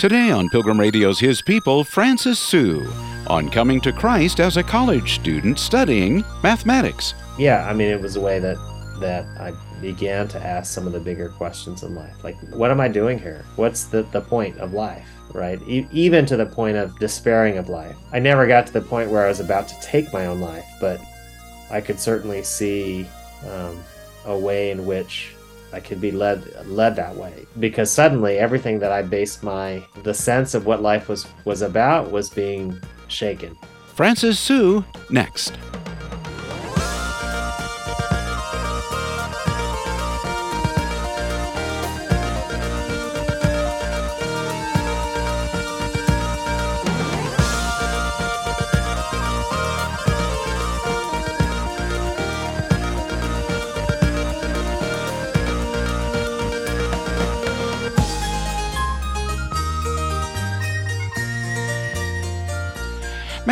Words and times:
Today 0.00 0.30
on 0.30 0.48
Pilgrim 0.48 0.80
Radio's 0.80 1.20
His 1.20 1.42
People, 1.42 1.84
Francis 1.84 2.38
Su 2.38 2.90
on 3.26 3.50
coming 3.50 3.82
to 3.82 3.92
Christ 3.92 4.40
as 4.40 4.56
a 4.56 4.62
college 4.62 5.16
student 5.16 5.58
studying 5.58 6.24
mathematics. 6.42 7.12
Yeah, 7.38 7.68
I 7.68 7.74
mean, 7.74 7.88
it 7.88 8.00
was 8.00 8.16
a 8.16 8.20
way 8.22 8.38
that 8.38 8.56
that 9.00 9.26
I 9.38 9.52
began 9.82 10.26
to 10.28 10.42
ask 10.42 10.72
some 10.72 10.86
of 10.86 10.94
the 10.94 11.00
bigger 11.00 11.28
questions 11.28 11.82
in 11.82 11.94
life, 11.94 12.24
like, 12.24 12.40
what 12.48 12.70
am 12.70 12.80
I 12.80 12.88
doing 12.88 13.18
here? 13.18 13.44
What's 13.56 13.84
the 13.84 14.04
the 14.04 14.22
point 14.22 14.56
of 14.56 14.72
life? 14.72 15.06
Right? 15.34 15.60
E- 15.68 15.86
even 15.92 16.24
to 16.24 16.36
the 16.38 16.46
point 16.46 16.78
of 16.78 16.98
despairing 16.98 17.58
of 17.58 17.68
life. 17.68 17.94
I 18.10 18.20
never 18.20 18.46
got 18.46 18.66
to 18.68 18.72
the 18.72 18.80
point 18.80 19.10
where 19.10 19.26
I 19.26 19.28
was 19.28 19.40
about 19.40 19.68
to 19.68 19.78
take 19.82 20.10
my 20.14 20.24
own 20.24 20.40
life, 20.40 20.64
but 20.80 20.98
I 21.70 21.82
could 21.82 22.00
certainly 22.00 22.42
see 22.42 23.06
um, 23.46 23.78
a 24.24 24.38
way 24.38 24.70
in 24.70 24.86
which 24.86 25.34
I 25.72 25.80
could 25.80 26.00
be 26.00 26.10
led 26.10 26.66
led 26.66 26.96
that 26.96 27.14
way 27.14 27.46
because 27.58 27.90
suddenly 27.90 28.38
everything 28.38 28.78
that 28.80 28.92
I 28.92 29.02
based 29.02 29.42
my 29.42 29.82
the 30.02 30.14
sense 30.14 30.54
of 30.54 30.66
what 30.66 30.82
life 30.82 31.08
was 31.08 31.26
was 31.44 31.62
about 31.62 32.10
was 32.10 32.30
being 32.30 32.80
shaken. 33.08 33.56
Francis 33.94 34.38
Su 34.38 34.84
next. 35.10 35.52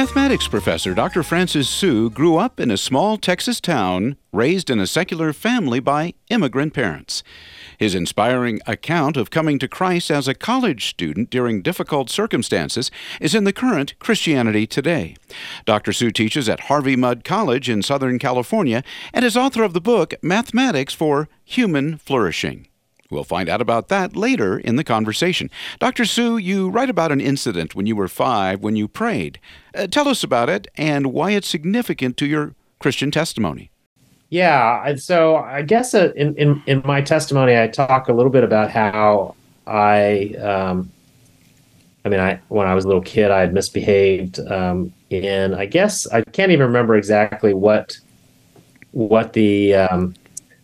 Mathematics 0.08 0.48
professor 0.48 0.94
Dr. 0.94 1.22
Francis 1.22 1.68
Su 1.68 2.08
grew 2.08 2.38
up 2.38 2.58
in 2.58 2.70
a 2.70 2.78
small 2.78 3.18
Texas 3.18 3.60
town, 3.60 4.16
raised 4.32 4.70
in 4.70 4.80
a 4.80 4.86
secular 4.86 5.34
family 5.34 5.80
by 5.80 6.14
immigrant 6.30 6.72
parents. 6.72 7.22
His 7.76 7.94
inspiring 7.94 8.60
account 8.66 9.18
of 9.18 9.30
coming 9.30 9.58
to 9.58 9.68
Christ 9.68 10.10
as 10.10 10.26
a 10.26 10.32
college 10.32 10.88
student 10.88 11.28
during 11.28 11.60
difficult 11.60 12.08
circumstances 12.08 12.90
is 13.20 13.34
in 13.34 13.44
the 13.44 13.52
current 13.52 13.98
Christianity 13.98 14.66
Today. 14.66 15.14
Dr. 15.66 15.92
Su 15.92 16.10
teaches 16.10 16.48
at 16.48 16.60
Harvey 16.60 16.96
Mudd 16.96 17.22
College 17.22 17.68
in 17.68 17.82
Southern 17.82 18.18
California 18.18 18.82
and 19.12 19.26
is 19.26 19.36
author 19.36 19.62
of 19.62 19.74
the 19.74 19.80
book 19.80 20.14
Mathematics 20.22 20.94
for 20.94 21.28
Human 21.44 21.98
Flourishing. 21.98 22.66
We'll 23.10 23.24
find 23.24 23.48
out 23.48 23.62
about 23.62 23.88
that 23.88 24.16
later 24.16 24.58
in 24.58 24.76
the 24.76 24.84
conversation. 24.84 25.50
Dr. 25.78 26.04
Su, 26.04 26.36
you 26.36 26.68
write 26.68 26.90
about 26.90 27.10
an 27.10 27.20
incident 27.20 27.74
when 27.74 27.86
you 27.86 27.96
were 27.96 28.08
five 28.08 28.60
when 28.60 28.76
you 28.76 28.86
prayed. 28.86 29.40
Uh, 29.74 29.86
tell 29.86 30.08
us 30.08 30.22
about 30.22 30.50
it 30.50 30.68
and 30.76 31.06
why 31.06 31.30
it's 31.30 31.48
significant 31.48 32.18
to 32.18 32.26
your 32.26 32.54
Christian 32.78 33.10
testimony. 33.10 33.70
Yeah, 34.30 34.94
so 34.96 35.36
I 35.36 35.62
guess 35.62 35.94
uh, 35.94 36.12
in, 36.14 36.34
in, 36.36 36.62
in 36.66 36.82
my 36.84 37.00
testimony, 37.00 37.58
I 37.58 37.66
talk 37.66 38.08
a 38.08 38.12
little 38.12 38.30
bit 38.30 38.44
about 38.44 38.70
how 38.70 39.34
I, 39.66 40.34
um, 40.38 40.92
I 42.04 42.10
mean, 42.10 42.20
I 42.20 42.38
when 42.48 42.66
I 42.66 42.74
was 42.74 42.84
a 42.84 42.88
little 42.88 43.02
kid, 43.02 43.30
I 43.30 43.40
had 43.40 43.54
misbehaved, 43.54 44.38
um, 44.50 44.92
and 45.10 45.54
I 45.54 45.64
guess 45.64 46.06
I 46.08 46.22
can't 46.22 46.52
even 46.52 46.66
remember 46.66 46.94
exactly 46.94 47.54
what 47.54 47.98
what 48.92 49.32
the 49.32 49.74
um, 49.74 50.14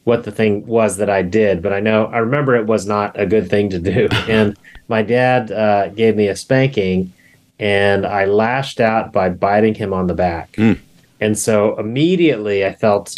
what 0.04 0.24
the 0.24 0.30
thing 0.30 0.66
was 0.66 0.98
that 0.98 1.10
I 1.10 1.22
did, 1.22 1.62
but 1.62 1.72
I 1.72 1.80
know 1.80 2.06
I 2.06 2.18
remember 2.18 2.54
it 2.54 2.66
was 2.66 2.86
not 2.86 3.18
a 3.18 3.26
good 3.26 3.48
thing 3.48 3.70
to 3.70 3.78
do. 3.78 4.08
and 4.28 4.56
my 4.88 5.02
dad 5.02 5.50
uh, 5.50 5.88
gave 5.88 6.14
me 6.14 6.28
a 6.28 6.36
spanking, 6.36 7.12
and 7.58 8.06
I 8.06 8.26
lashed 8.26 8.80
out 8.80 9.12
by 9.12 9.30
biting 9.30 9.74
him 9.74 9.92
on 9.92 10.06
the 10.06 10.14
back. 10.14 10.52
Mm. 10.52 10.78
And 11.20 11.38
so 11.38 11.78
immediately 11.78 12.66
I 12.66 12.74
felt 12.74 13.16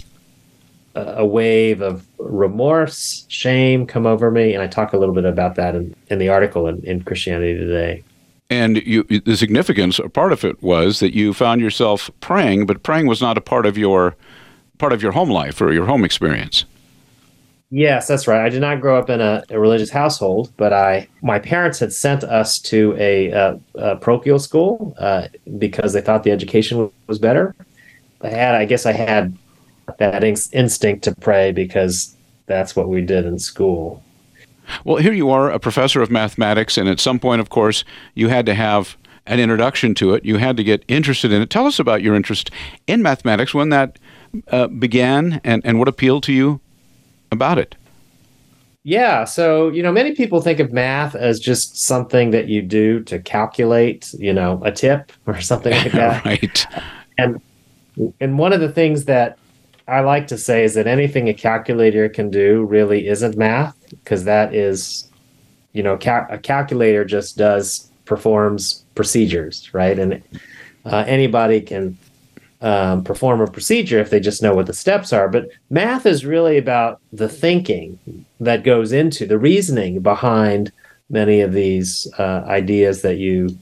a, 0.94 1.27
wave 1.27 1.83
of 1.83 2.06
remorse, 2.19 3.27
shame 3.28 3.87
come 3.87 4.06
over 4.06 4.31
me, 4.31 4.55
and 4.55 4.62
I 4.62 4.66
talk 4.66 4.93
a 4.93 4.97
little 4.97 5.15
bit 5.15 5.25
about 5.25 5.56
that 5.56 5.75
in, 5.75 5.94
in 6.09 6.19
the 6.19 6.28
article 6.28 6.69
in, 6.69 6.82
in 6.84 7.03
Christianity 7.03 7.55
Today. 7.55 8.03
And 8.49 8.77
you, 8.78 9.03
the 9.03 9.37
significance, 9.37 9.99
a 9.99 10.09
part 10.09 10.32
of 10.32 10.44
it 10.44 10.62
was 10.62 11.00
that 11.00 11.15
you 11.15 11.34
found 11.34 11.61
yourself 11.61 12.11
praying, 12.21 12.66
but 12.66 12.84
praying 12.84 13.09
was 13.09 13.21
not 13.21 13.37
a 13.37 13.41
part 13.41 13.66
of 13.66 13.77
your 13.77 14.15
part 14.78 14.93
of 14.93 15.03
your 15.03 15.12
home 15.12 15.31
life 15.31 15.61
or 15.61 15.72
your 15.72 15.87
home 15.87 16.05
experience. 16.05 16.65
Yes, 17.76 18.09
that's 18.09 18.26
right. 18.26 18.41
I 18.41 18.48
did 18.48 18.62
not 18.62 18.81
grow 18.81 18.98
up 18.98 19.10
in 19.10 19.20
a, 19.20 19.44
a 19.50 19.60
religious 19.60 19.91
household, 19.91 20.50
but 20.56 20.72
I 20.72 21.06
my 21.20 21.38
parents 21.38 21.78
had 21.78 21.92
sent 21.92 22.25
us 22.25 22.59
to 22.60 22.97
a, 22.98 23.28
a, 23.28 23.60
a 23.75 23.97
parochial 23.97 24.38
school 24.38 24.94
uh, 24.98 25.28
because 25.59 25.92
they 25.92 26.00
thought 26.00 26.22
the 26.22 26.31
education 26.31 26.91
was 27.06 27.19
better. 27.19 27.54
I 28.22 28.28
had, 28.28 28.54
I 28.54 28.64
guess, 28.64 28.87
I 28.87 28.92
had 28.92 29.37
that 29.98 30.25
in- 30.25 30.37
instinct 30.53 31.04
to 31.04 31.14
pray 31.16 31.53
because 31.53 32.16
that's 32.47 32.75
what 32.75 32.88
we 32.88 33.03
did 33.03 33.26
in 33.26 33.38
school. 33.38 34.03
Well, 34.84 34.97
here 34.97 35.12
you 35.12 35.28
are, 35.28 35.50
a 35.50 35.58
professor 35.58 36.00
of 36.00 36.10
mathematics, 36.10 36.78
and 36.78 36.88
at 36.88 36.98
some 36.98 37.19
point, 37.19 37.43
of 37.43 37.50
course, 37.50 37.84
you 38.14 38.28
had 38.28 38.47
to 38.47 38.54
have 38.54 38.97
an 39.26 39.38
introduction 39.38 39.94
to 39.97 40.14
it. 40.14 40.25
You 40.25 40.38
had 40.38 40.56
to 40.56 40.64
get 40.64 40.82
interested 40.88 41.31
in 41.31 41.43
it. 41.43 41.50
Tell 41.50 41.66
us 41.66 41.78
about 41.78 42.00
your 42.00 42.14
interest 42.14 42.50
in 42.87 43.03
mathematics, 43.03 43.53
when 43.53 43.69
that 43.69 43.98
uh, 44.48 44.69
began, 44.69 45.43
and, 45.44 45.60
and 45.66 45.78
what 45.78 45.88
appealed 45.88 46.22
to 46.22 46.32
you 46.32 46.62
about 47.31 47.59
it? 47.59 47.75
Yeah, 48.82 49.25
so 49.25 49.69
you 49.69 49.82
know, 49.82 49.91
many 49.91 50.14
people 50.14 50.41
think 50.41 50.60
of 50.60 50.72
math 50.72 51.16
as 51.16 51.41
just 51.41 51.76
something 51.76 52.31
that 52.31 52.47
you 52.47 52.62
do 52.62 53.03
to 53.04 53.19
calculate, 53.19 54.14
you 54.14 54.32
know, 54.32 54.62
a 54.64 54.70
tip 54.70 55.10
or 55.26 55.41
something 55.41 55.72
like 55.72 55.92
that. 55.92 56.25
right. 56.25 56.66
And 57.19 57.41
and 58.20 58.38
one 58.38 58.53
of 58.53 58.60
the 58.60 58.70
things 58.70 59.06
that 59.06 59.38
I 59.88 60.00
like 60.00 60.26
to 60.28 60.38
say 60.38 60.64
is 60.64 60.75
that 60.75 60.87
anything 60.87 61.28
a 61.28 61.34
calculator 61.34 62.09
can 62.09 62.31
do 62.31 62.64
really 62.64 63.09
isn't 63.09 63.37
math 63.37 63.76
because 63.91 64.25
that 64.25 64.54
is, 64.54 65.10
you 65.72 65.82
know, 65.82 65.97
cal- 65.97 66.26
a 66.28 66.38
calculator 66.38 67.04
just 67.04 67.37
does 67.37 67.91
performs 68.04 68.84
procedures, 68.94 69.72
right? 69.75 69.98
And 69.98 70.22
uh, 70.84 71.04
anybody 71.06 71.60
can 71.60 71.98
um, 72.61 73.05
perform 73.05 73.41
a 73.41 73.47
procedure 73.47 73.99
if 73.99 74.11
they 74.11 74.21
just 74.21 74.43
know 74.43 74.55
what 74.55 74.67
the 74.67 74.72
steps 74.75 75.12
are. 75.12 75.28
But 75.28 75.49
math 75.71 76.06
is 76.06 76.25
really 76.25 76.56
about 76.59 77.00
the 77.12 77.28
thinking 77.28 77.99
that 78.41 78.65
goes 78.65 78.93
into 78.93 79.27
the 79.27 79.39
reasoning 79.39 80.00
behind 80.00 80.72
many 81.11 81.41
of 81.41 81.53
these 81.53 82.06
uh, 82.19 82.44
ideas 82.47 83.03
that 83.03 83.17
you 83.17 83.56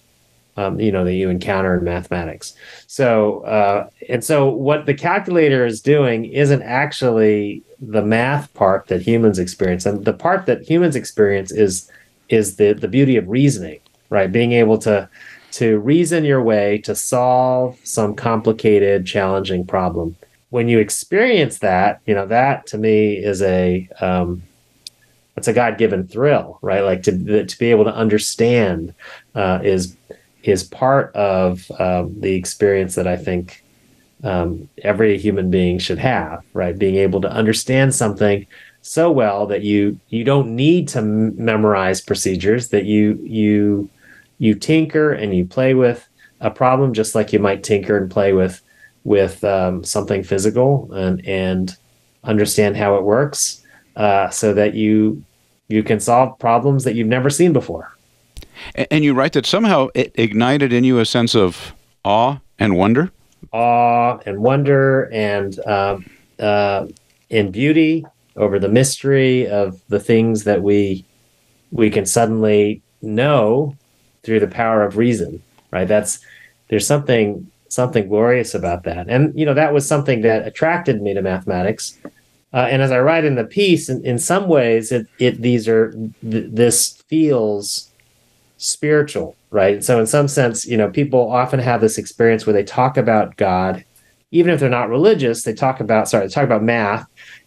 um, 0.56 0.78
you 0.78 0.92
know 0.92 1.04
that 1.04 1.14
you 1.14 1.28
encounter 1.28 1.76
in 1.76 1.84
mathematics. 1.84 2.54
So 2.86 3.40
uh, 3.40 3.88
and 4.08 4.22
so 4.22 4.48
what 4.48 4.86
the 4.86 4.94
calculator 4.94 5.66
is 5.66 5.80
doing 5.80 6.26
isn't 6.26 6.62
actually 6.62 7.62
the 7.80 8.02
math 8.02 8.52
part 8.54 8.86
that 8.86 9.02
humans 9.02 9.38
experience, 9.38 9.84
and 9.84 10.04
the 10.04 10.12
part 10.12 10.46
that 10.46 10.62
humans 10.62 10.94
experience 10.94 11.50
is 11.50 11.90
is 12.28 12.56
the 12.56 12.72
the 12.72 12.88
beauty 12.88 13.16
of 13.16 13.28
reasoning, 13.28 13.80
right? 14.10 14.30
Being 14.30 14.52
able 14.52 14.78
to 14.78 15.08
to 15.54 15.78
reason 15.78 16.24
your 16.24 16.42
way 16.42 16.78
to 16.78 16.96
solve 16.96 17.78
some 17.84 18.16
complicated, 18.16 19.06
challenging 19.06 19.64
problem. 19.64 20.16
When 20.50 20.68
you 20.68 20.80
experience 20.80 21.60
that, 21.60 22.00
you 22.06 22.14
know 22.14 22.26
that 22.26 22.66
to 22.68 22.78
me 22.78 23.14
is 23.14 23.40
a 23.40 23.88
um, 24.00 24.42
it's 25.36 25.46
a 25.46 25.52
God 25.52 25.78
given 25.78 26.08
thrill, 26.08 26.58
right? 26.60 26.80
Like 26.80 27.04
to 27.04 27.44
to 27.44 27.58
be 27.58 27.70
able 27.70 27.84
to 27.84 27.94
understand 27.94 28.94
uh, 29.36 29.60
is 29.62 29.96
is 30.42 30.64
part 30.64 31.14
of 31.14 31.70
um, 31.78 32.20
the 32.20 32.34
experience 32.34 32.96
that 32.96 33.06
I 33.06 33.16
think 33.16 33.64
um, 34.24 34.68
every 34.82 35.18
human 35.18 35.50
being 35.50 35.78
should 35.78 35.98
have, 35.98 36.44
right? 36.52 36.76
Being 36.76 36.96
able 36.96 37.20
to 37.20 37.30
understand 37.30 37.94
something 37.94 38.46
so 38.82 39.10
well 39.10 39.46
that 39.46 39.62
you 39.62 40.00
you 40.08 40.24
don't 40.24 40.54
need 40.54 40.88
to 40.88 41.02
memorize 41.02 42.00
procedures 42.00 42.68
that 42.68 42.86
you 42.86 43.20
you 43.22 43.88
you 44.44 44.54
tinker 44.54 45.10
and 45.10 45.34
you 45.34 45.46
play 45.46 45.72
with 45.72 46.06
a 46.40 46.50
problem 46.50 46.92
just 46.92 47.14
like 47.14 47.32
you 47.32 47.38
might 47.38 47.64
tinker 47.64 47.96
and 47.96 48.10
play 48.10 48.34
with 48.34 48.60
with 49.04 49.42
um, 49.44 49.82
something 49.82 50.22
physical 50.22 50.92
and 50.92 51.26
and 51.26 51.76
understand 52.24 52.76
how 52.76 52.96
it 52.96 53.02
works 53.02 53.64
uh, 53.96 54.28
so 54.28 54.52
that 54.52 54.74
you 54.74 55.24
you 55.68 55.82
can 55.82 55.98
solve 55.98 56.38
problems 56.38 56.84
that 56.84 56.94
you've 56.94 57.08
never 57.08 57.30
seen 57.30 57.54
before. 57.54 57.96
And 58.90 59.02
you 59.02 59.14
write 59.14 59.32
that 59.32 59.46
somehow 59.46 59.88
it 59.94 60.12
ignited 60.14 60.72
in 60.72 60.84
you 60.84 60.98
a 60.98 61.06
sense 61.06 61.34
of 61.34 61.74
awe 62.04 62.38
and 62.58 62.76
wonder? 62.76 63.10
Awe 63.52 64.18
and 64.26 64.40
wonder 64.40 65.10
and 65.12 65.58
um, 65.66 66.04
uh, 66.38 66.86
in 67.30 67.50
beauty 67.50 68.04
over 68.36 68.58
the 68.58 68.68
mystery 68.68 69.48
of 69.48 69.80
the 69.88 70.00
things 70.00 70.44
that 70.44 70.62
we 70.62 71.06
we 71.72 71.88
can 71.88 72.04
suddenly 72.04 72.82
know 73.00 73.74
through 74.24 74.40
the 74.40 74.48
power 74.48 74.82
of 74.82 74.96
reason, 74.96 75.42
right? 75.70 75.86
That's 75.86 76.20
there's 76.68 76.86
something 76.86 77.50
something 77.68 78.08
glorious 78.08 78.54
about 78.54 78.84
that, 78.84 79.08
and 79.08 79.38
you 79.38 79.46
know 79.46 79.54
that 79.54 79.72
was 79.72 79.86
something 79.86 80.22
that 80.22 80.46
attracted 80.46 81.02
me 81.02 81.14
to 81.14 81.22
mathematics. 81.22 81.98
Uh, 82.52 82.68
and 82.70 82.82
as 82.82 82.92
I 82.92 83.00
write 83.00 83.24
in 83.24 83.34
the 83.34 83.44
piece, 83.44 83.88
in, 83.88 84.04
in 84.06 84.16
some 84.16 84.46
ways, 84.46 84.92
it, 84.92 85.08
it 85.18 85.42
these 85.42 85.66
are 85.66 85.90
th- 86.22 86.50
this 86.50 87.02
feels 87.08 87.90
spiritual, 88.58 89.36
right? 89.50 89.82
So 89.82 89.98
in 89.98 90.06
some 90.06 90.28
sense, 90.28 90.64
you 90.64 90.76
know, 90.76 90.88
people 90.88 91.30
often 91.30 91.58
have 91.58 91.80
this 91.80 91.98
experience 91.98 92.46
where 92.46 92.52
they 92.52 92.62
talk 92.62 92.96
about 92.96 93.36
God, 93.36 93.84
even 94.30 94.52
if 94.52 94.60
they're 94.60 94.68
not 94.68 94.88
religious, 94.88 95.42
they 95.42 95.52
talk 95.52 95.80
about 95.80 96.08
sorry, 96.08 96.26
they 96.26 96.32
talk 96.32 96.44
about 96.44 96.62
math 96.62 97.06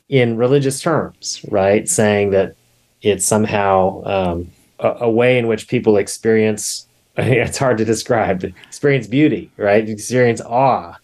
in 0.09 0.37
religious 0.37 0.81
terms, 0.81 1.43
right? 1.49 1.87
Saying 1.87 2.31
that 2.31 2.55
it's 3.01 3.25
somehow 3.25 4.03
um, 4.05 4.51
a, 4.79 4.89
a 5.01 5.09
way 5.09 5.37
in 5.37 5.47
which 5.47 5.67
people 5.67 5.97
experience 5.97 6.87
it's 7.17 7.57
hard 7.57 7.77
to 7.79 7.85
describe 7.85 8.43
experience 8.43 9.07
beauty 9.07 9.51
right? 9.57 9.87
Experience 9.89 10.41
awe. 10.41 10.95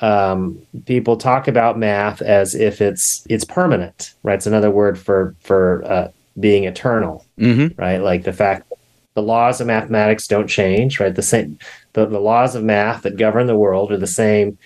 Um, 0.00 0.60
people 0.86 1.16
talk 1.16 1.46
about 1.46 1.78
math 1.78 2.20
as 2.22 2.54
if 2.54 2.80
it's 2.80 3.24
it's 3.30 3.44
permanent 3.44 4.14
right? 4.22 4.34
It's 4.34 4.46
another 4.46 4.70
word 4.70 4.98
for 4.98 5.34
for 5.40 5.82
uh, 5.84 6.08
being 6.38 6.64
eternal 6.64 7.24
Mm-hmm. 7.38 7.80
right? 7.80 7.98
Like 7.98 8.24
the 8.24 8.32
fact 8.32 8.70
the 9.14 9.22
laws 9.22 9.60
of 9.60 9.66
mathematics 9.66 10.26
don't 10.26 10.48
change 10.48 11.00
right? 11.00 11.14
The 11.14 11.22
same 11.22 11.58
the, 11.94 12.06
the 12.06 12.20
laws 12.20 12.54
of 12.54 12.64
math 12.64 13.02
that 13.02 13.16
govern 13.16 13.46
the 13.46 13.56
world 13.56 13.92
are 13.92 13.98
the 13.98 14.06
same 14.06 14.58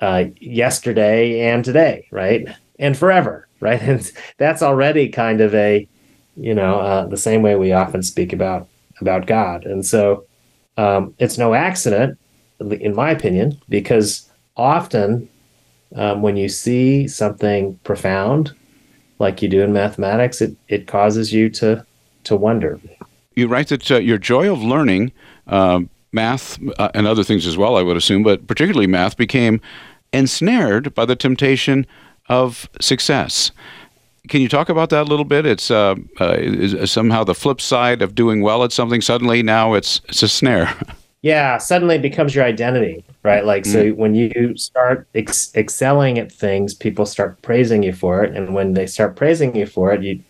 uh, 0.00 0.24
yesterday 0.40 1.40
and 1.48 1.64
today 1.64 2.06
right? 2.10 2.46
And 2.78 2.96
forever 2.96 3.48
right? 3.60 3.80
And 3.90 4.12
that's 4.38 4.62
already 4.62 5.08
kind 5.08 5.40
of 5.40 5.54
a 5.54 5.88
you 6.36 6.54
know 6.54 6.80
uh, 6.80 7.06
the 7.06 7.16
same 7.16 7.42
way 7.42 7.56
we 7.56 7.72
often 7.72 8.02
speak 8.02 8.32
about 8.32 8.68
about 9.00 9.26
god 9.26 9.64
and 9.64 9.84
so 9.84 10.24
um, 10.76 11.14
it's 11.18 11.38
no 11.38 11.54
accident 11.54 12.18
in 12.60 12.94
my 12.94 13.10
opinion 13.10 13.60
because 13.68 14.30
often 14.56 15.28
um, 15.96 16.22
when 16.22 16.36
you 16.36 16.48
see 16.48 17.06
something 17.06 17.78
profound 17.84 18.52
like 19.18 19.42
you 19.42 19.48
do 19.48 19.60
in 19.60 19.72
mathematics 19.72 20.40
it, 20.40 20.56
it 20.68 20.86
causes 20.86 21.32
you 21.32 21.50
to 21.50 21.84
to 22.24 22.36
wonder 22.36 22.80
You 23.34 23.48
write 23.48 23.68
that 23.68 23.90
uh, 23.90 23.96
your 23.96 24.18
joy 24.18 24.50
of 24.50 24.62
learning 24.62 25.12
uh, 25.46 25.80
math 26.12 26.58
uh, 26.78 26.90
and 26.94 27.06
other 27.06 27.24
things 27.24 27.46
as 27.46 27.56
well, 27.56 27.76
I 27.76 27.82
would 27.82 27.96
assume, 27.96 28.22
but 28.22 28.46
particularly 28.46 28.86
math, 28.86 29.16
became 29.16 29.60
ensnared 30.12 30.94
by 30.94 31.04
the 31.06 31.16
temptation 31.16 31.86
of 32.28 32.68
success. 32.80 33.50
Can 34.28 34.40
you 34.40 34.48
talk 34.48 34.68
about 34.68 34.90
that 34.90 35.02
a 35.02 35.08
little 35.10 35.24
bit? 35.24 35.46
It's 35.46 35.70
uh, 35.70 35.96
uh, 36.20 36.86
somehow 36.86 37.24
the 37.24 37.34
flip 37.34 37.60
side 37.60 38.02
of 38.02 38.14
doing 38.14 38.40
well 38.40 38.62
at 38.62 38.72
something. 38.72 39.00
Suddenly, 39.00 39.42
now 39.42 39.74
it's 39.74 40.00
it's 40.08 40.22
a 40.22 40.28
snare. 40.28 40.74
yeah 41.22 41.56
suddenly 41.56 41.94
it 41.94 42.02
becomes 42.02 42.34
your 42.34 42.44
identity 42.44 43.04
right 43.22 43.46
like 43.46 43.64
so 43.64 43.90
when 43.90 44.14
you 44.14 44.56
start 44.56 45.08
ex- 45.14 45.54
excelling 45.54 46.18
at 46.18 46.30
things 46.30 46.74
people 46.74 47.06
start 47.06 47.40
praising 47.42 47.82
you 47.82 47.92
for 47.92 48.22
it 48.22 48.36
and 48.36 48.54
when 48.54 48.74
they 48.74 48.86
start 48.86 49.16
praising 49.16 49.56
you 49.56 49.64
for 49.64 49.92
it 49.92 50.02
you 50.02 50.20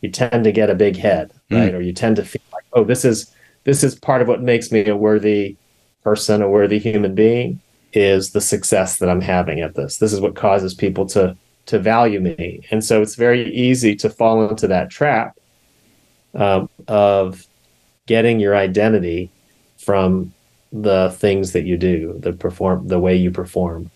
you 0.00 0.10
tend 0.10 0.42
to 0.42 0.50
get 0.50 0.70
a 0.70 0.74
big 0.74 0.96
head 0.96 1.30
right 1.50 1.74
or 1.74 1.80
you 1.80 1.92
tend 1.92 2.16
to 2.16 2.24
feel 2.24 2.42
like 2.52 2.64
oh 2.72 2.84
this 2.84 3.04
is 3.04 3.30
this 3.64 3.84
is 3.84 3.94
part 3.94 4.22
of 4.22 4.28
what 4.28 4.42
makes 4.42 4.72
me 4.72 4.86
a 4.86 4.96
worthy 4.96 5.56
person 6.02 6.42
a 6.42 6.48
worthy 6.48 6.78
human 6.78 7.14
being 7.14 7.60
is 7.92 8.32
the 8.32 8.40
success 8.40 8.96
that 8.96 9.08
i'm 9.10 9.20
having 9.20 9.60
at 9.60 9.74
this 9.74 9.98
this 9.98 10.12
is 10.12 10.20
what 10.20 10.34
causes 10.34 10.74
people 10.74 11.06
to 11.06 11.36
to 11.66 11.78
value 11.78 12.20
me 12.20 12.60
and 12.70 12.84
so 12.84 13.00
it's 13.00 13.14
very 13.14 13.52
easy 13.54 13.94
to 13.94 14.10
fall 14.10 14.48
into 14.48 14.66
that 14.66 14.90
trap 14.90 15.38
um, 16.34 16.68
of 16.88 17.46
getting 18.06 18.40
your 18.40 18.56
identity 18.56 19.30
from 19.78 20.32
the 20.72 21.14
things 21.18 21.52
that 21.52 21.64
you 21.64 21.76
do, 21.76 22.16
the 22.18 22.32
perform, 22.32 22.88
the 22.88 22.98
way 22.98 23.14
you 23.14 23.30
perform. 23.30 23.90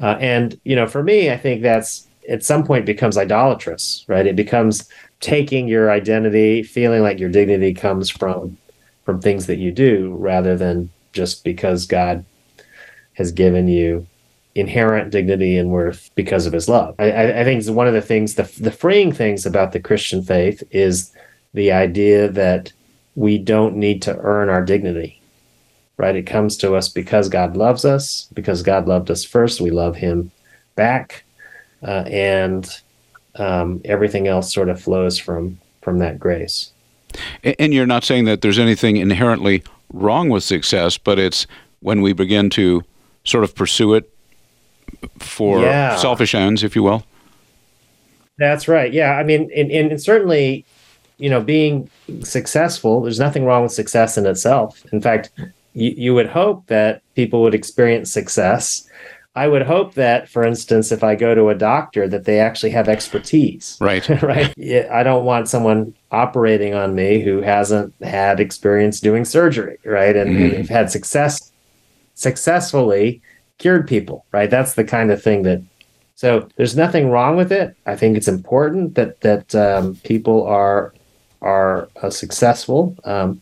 Uh, 0.00 0.16
and 0.20 0.58
you 0.64 0.74
know, 0.74 0.86
for 0.86 1.02
me, 1.02 1.30
I 1.30 1.36
think 1.36 1.62
that's 1.62 2.06
at 2.28 2.44
some 2.44 2.64
point 2.64 2.86
becomes 2.86 3.16
idolatrous, 3.16 4.04
right? 4.08 4.26
It 4.26 4.36
becomes 4.36 4.88
taking 5.20 5.68
your 5.68 5.90
identity, 5.90 6.62
feeling 6.62 7.02
like 7.02 7.18
your 7.18 7.30
dignity 7.30 7.74
comes 7.74 8.08
from 8.08 8.56
from 9.04 9.20
things 9.20 9.46
that 9.46 9.56
you 9.56 9.72
do, 9.72 10.14
rather 10.18 10.56
than 10.56 10.90
just 11.12 11.42
because 11.42 11.86
God 11.86 12.24
has 13.14 13.32
given 13.32 13.66
you 13.66 14.06
inherent 14.54 15.10
dignity 15.10 15.56
and 15.56 15.70
worth 15.70 16.10
because 16.14 16.46
of 16.46 16.52
His 16.52 16.68
love. 16.68 16.94
I, 16.98 17.40
I, 17.40 17.44
think 17.44 17.64
one 17.66 17.86
of 17.86 17.94
the 17.94 18.02
things, 18.02 18.34
the 18.34 18.50
the 18.60 18.72
freeing 18.72 19.12
things 19.12 19.46
about 19.46 19.72
the 19.72 19.80
Christian 19.80 20.22
faith 20.22 20.62
is 20.70 21.12
the 21.54 21.72
idea 21.72 22.28
that 22.28 22.72
we 23.14 23.38
don't 23.38 23.76
need 23.76 24.02
to 24.02 24.16
earn 24.18 24.48
our 24.48 24.64
dignity 24.64 25.20
right 25.96 26.14
it 26.14 26.22
comes 26.22 26.56
to 26.56 26.76
us 26.76 26.88
because 26.88 27.28
god 27.28 27.56
loves 27.56 27.84
us 27.84 28.28
because 28.32 28.62
god 28.62 28.86
loved 28.86 29.10
us 29.10 29.24
first 29.24 29.60
we 29.60 29.70
love 29.70 29.96
him 29.96 30.30
back 30.76 31.24
uh, 31.82 32.04
and 32.06 32.80
um, 33.36 33.80
everything 33.84 34.28
else 34.28 34.52
sort 34.54 34.68
of 34.68 34.80
flows 34.80 35.18
from 35.18 35.58
from 35.82 35.98
that 35.98 36.20
grace 36.20 36.70
and 37.42 37.72
you're 37.72 37.86
not 37.86 38.04
saying 38.04 38.24
that 38.26 38.40
there's 38.40 38.58
anything 38.58 38.96
inherently 38.96 39.62
wrong 39.92 40.28
with 40.28 40.44
success, 40.44 40.98
but 40.98 41.18
it's 41.18 41.46
when 41.80 42.02
we 42.02 42.12
begin 42.12 42.50
to 42.50 42.84
sort 43.24 43.44
of 43.44 43.54
pursue 43.54 43.94
it 43.94 44.12
for 45.18 45.60
Yeah. 45.62 45.96
selfish 45.96 46.34
ends, 46.34 46.62
if 46.64 46.74
you 46.76 46.82
will. 46.82 47.04
that's 48.38 48.68
right. 48.68 48.92
Yeah 48.92 49.12
i 49.16 49.22
mean 49.24 49.50
and, 49.54 49.70
and, 49.70 50.00
certainly 50.00 50.64
you 51.18 51.28
know 51.28 51.40
being 51.40 51.90
successful 52.22 53.00
there's 53.02 53.18
nothing 53.18 53.44
wrong 53.44 53.62
with 53.64 53.72
success 53.72 54.16
in 54.16 54.26
itself. 54.26 54.84
In 54.92 55.00
fact 55.00 55.30
you, 55.74 55.90
you 55.96 56.14
would 56.14 56.28
hope 56.28 56.66
that 56.68 57.02
people 57.14 57.42
would 57.42 57.54
experience 57.54 58.12
success. 58.12 58.84
I 59.34 59.46
would 59.46 59.62
hope 59.62 59.94
that 59.94 60.28
for 60.28 60.44
instance 60.44 60.90
if 60.92 61.02
i 61.04 61.14
go 61.14 61.34
to 61.34 61.48
a 61.48 61.54
doctor 61.54 62.08
that 62.08 62.24
they 62.24 62.38
actually 62.40 62.70
have 62.70 62.88
expertise. 62.88 63.76
Right. 63.88 64.08
right? 64.22 64.54
Yeah, 64.56 64.88
i 64.92 65.02
don't 65.02 65.24
want 65.24 65.48
someone 65.48 65.94
operating 66.12 66.74
on 66.74 66.94
me 66.94 67.20
who 67.20 67.40
hasn't 67.42 67.92
had 68.02 68.38
experience 68.40 69.00
doing 69.00 69.24
surgery 69.24 69.78
right? 69.84 70.14
And, 70.16 70.30
and 70.36 70.52
they've 70.52 70.68
had 70.68 70.90
success 70.90 71.50
successfully 72.14 73.20
cured 73.58 73.86
people 73.86 74.24
right? 74.32 74.50
That's 74.50 74.74
the 74.74 74.84
kind 74.84 75.10
of 75.10 75.22
thing 75.22 75.42
that 75.42 75.62
so 76.14 76.48
there's 76.56 76.76
nothing 76.76 77.10
wrong 77.10 77.36
with 77.36 77.52
it. 77.52 77.76
I 77.86 77.94
think 77.94 78.16
it's 78.16 78.26
important 78.26 78.96
that 78.96 79.20
that 79.20 79.54
um, 79.54 79.96
people 80.04 80.46
are 80.46 80.94
are 81.42 81.88
uh, 82.02 82.10
successful. 82.10 82.96
Um, 83.04 83.40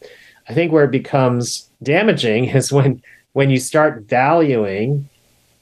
i 0.49 0.55
think 0.55 0.73
where 0.73 0.85
it 0.85 0.91
becomes 0.91 1.69
damaging 1.83 2.45
is 2.59 2.73
when 2.73 3.03
when 3.33 3.51
you 3.51 3.59
start 3.59 4.03
valuing 4.03 5.09